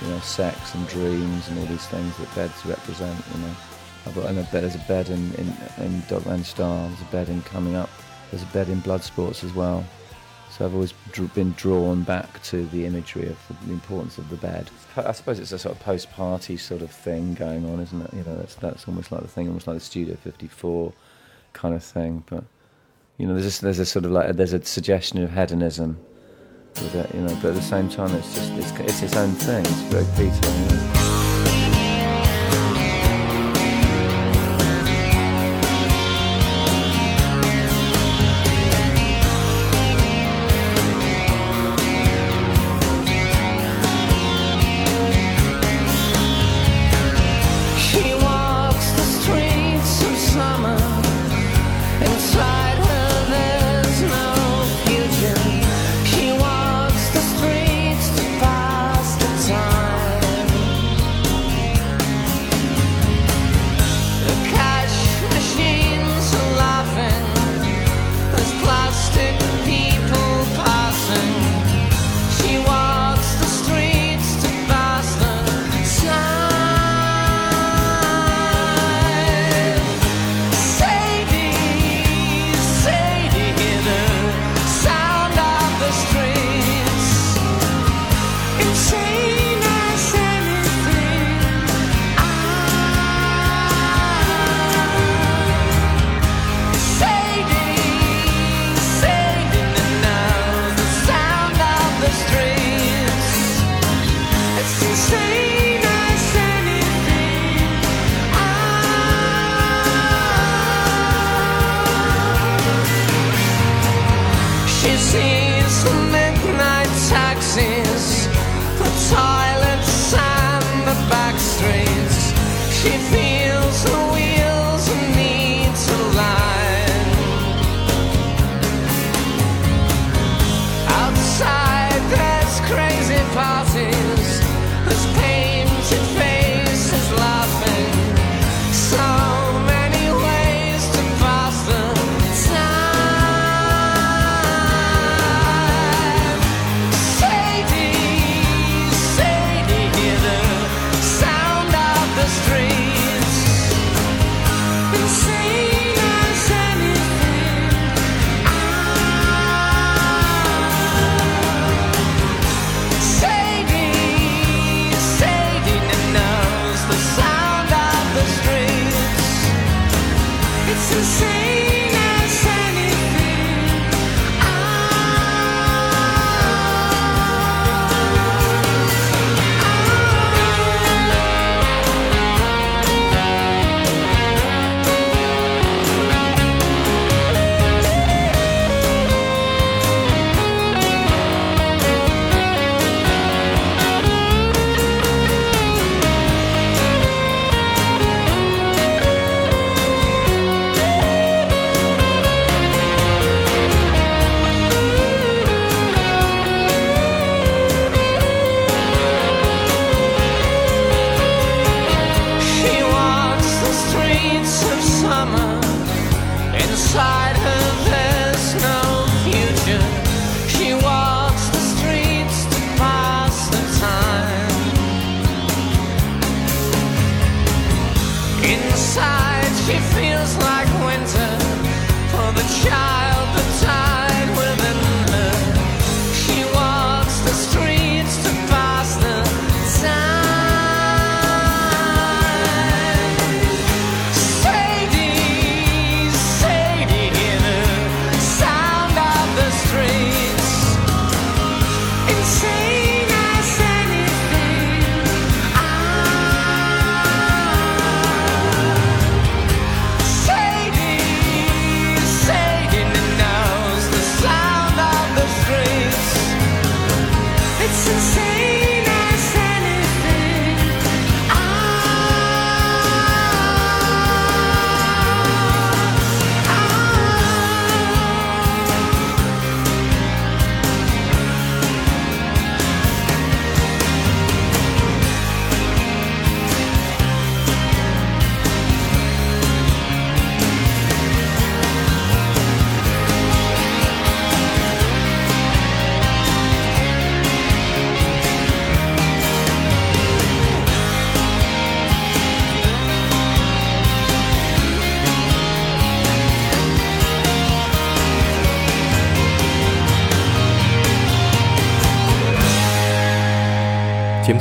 [0.00, 3.14] you know sex and dreams and all these things that beds represent.
[3.34, 3.54] You know,
[4.06, 5.52] I've got, and a bed, there's a bed in in
[5.84, 7.90] in Dog Man Star, there's a bed in Coming Up,
[8.30, 9.84] there's a bed in Bloodsports as well.
[10.62, 10.92] I've always
[11.34, 14.70] been drawn back to the imagery of the, importance of the bed.
[14.96, 18.14] I suppose it's a sort of post-party sort of thing going on, isn't it?
[18.14, 20.92] You know, that's that's almost like the thing, almost like the Studio 54
[21.52, 22.24] kind of thing.
[22.26, 22.44] But
[23.18, 25.98] you know, there's a, there's a sort of like there's a suggestion of hedonism
[26.74, 27.34] with it, you know.
[27.42, 29.60] But at the same time, it's just it's, it's its own thing.
[29.60, 31.11] It's very Peter.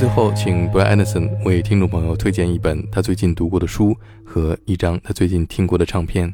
[0.01, 3.95] 最后，请 Brett Anderson 为听众朋友推荐一本他最近读过的书
[4.25, 6.33] 和一张他最近听过的唱片。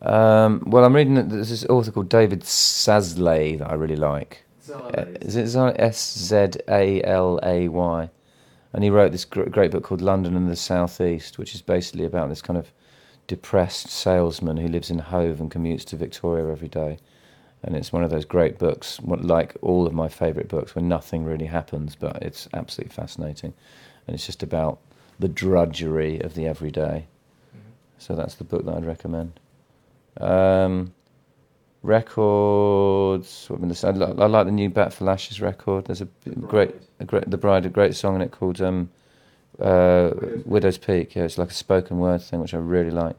[0.00, 4.38] Um, well, I'm reading this is author called David Szalay that I really like.
[4.70, 8.08] Uh, is it S Z A L A Y?
[8.72, 12.30] And he wrote this great book called London and the Southeast, which is basically about
[12.30, 12.72] this kind of
[13.26, 16.96] depressed salesman who lives in Hove and commutes to Victoria every day.
[17.62, 21.24] And it's one of those great books, like all of my favourite books, where nothing
[21.24, 23.52] really happens, but it's absolutely fascinating.
[24.06, 24.78] And it's just about
[25.18, 27.06] the drudgery of the everyday.
[27.98, 29.40] So that's the book that I'd recommend.
[30.20, 30.94] Um,
[31.82, 33.46] records.
[33.48, 35.86] What have been I, li- I like the new Bat for Lashes record.
[35.86, 38.90] There's a b- great, a great, the Bride, a great song in it called um,
[39.60, 40.10] uh,
[40.44, 41.14] Widow's Peak.
[41.14, 43.16] Yeah, it's like a spoken word thing, which I really like.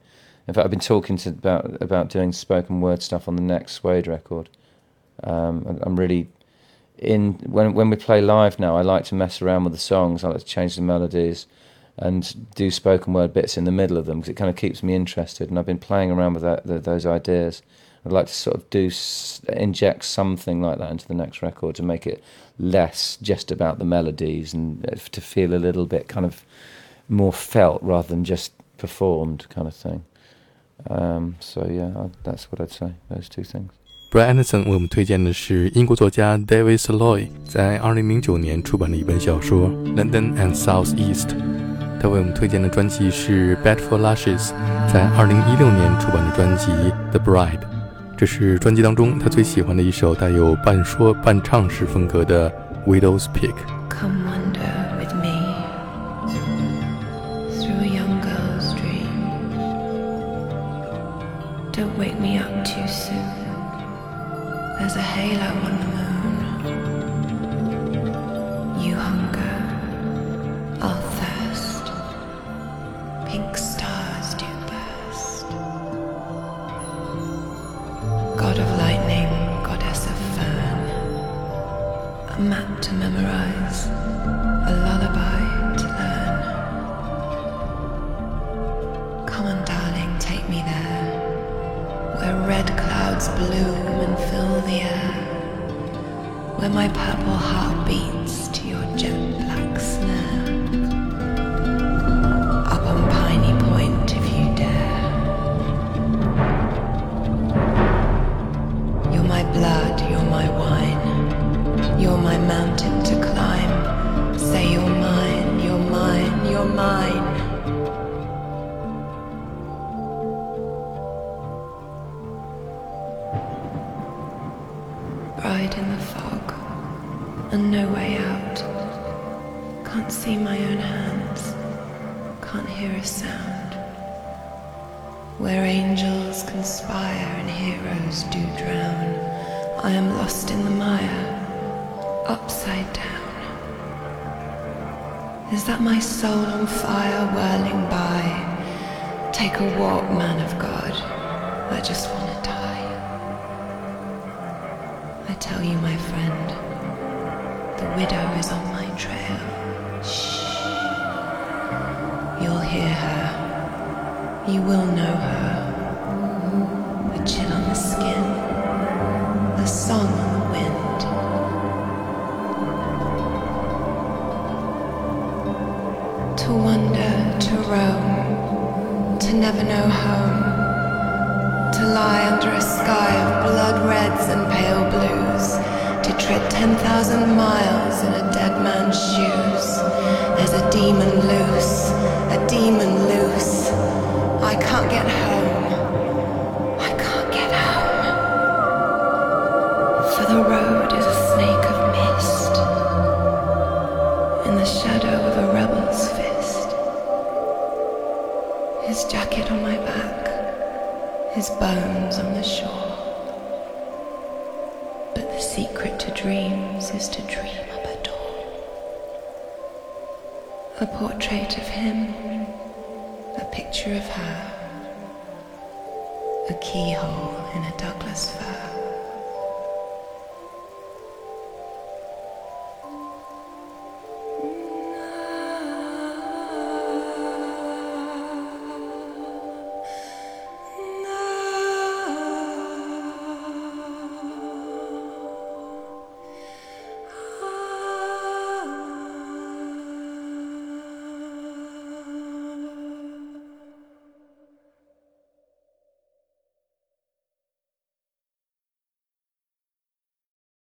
[0.47, 3.73] In fact, I've been talking to about about doing spoken word stuff on the next
[3.73, 4.49] Suede record.
[5.23, 6.27] Um, I'm really
[6.97, 8.77] in when when we play live now.
[8.77, 10.23] I like to mess around with the songs.
[10.23, 11.47] I like to change the melodies
[11.97, 14.81] and do spoken word bits in the middle of them because it kind of keeps
[14.81, 15.49] me interested.
[15.49, 17.61] And I've been playing around with that, th those ideas.
[18.05, 18.89] I'd like to sort of do
[19.49, 22.23] inject something like that into the next record to make it
[22.57, 26.45] less just about the melodies and uh, to feel a little bit kind of
[27.09, 30.05] more felt rather than just performed kind of thing.
[30.87, 32.93] Um, so yeah, that's what I'd say.
[33.09, 33.69] Those two things.
[34.11, 41.29] Brian Anderson 为我们推荐的是英国作家 David Saloy 在2009年出版的一本小说《London and South East》。
[42.01, 44.47] 他为我们推荐的专辑是《Bad for Lashes》，
[44.91, 46.71] 在2016年出版的专辑
[47.11, 47.59] 《The Bride》。
[48.17, 52.49] 这是专辑当中他最喜欢的一首带有半说半唱式风格的
[52.87, 53.53] 《Widow's Peak》。
[65.37, 65.68] Halo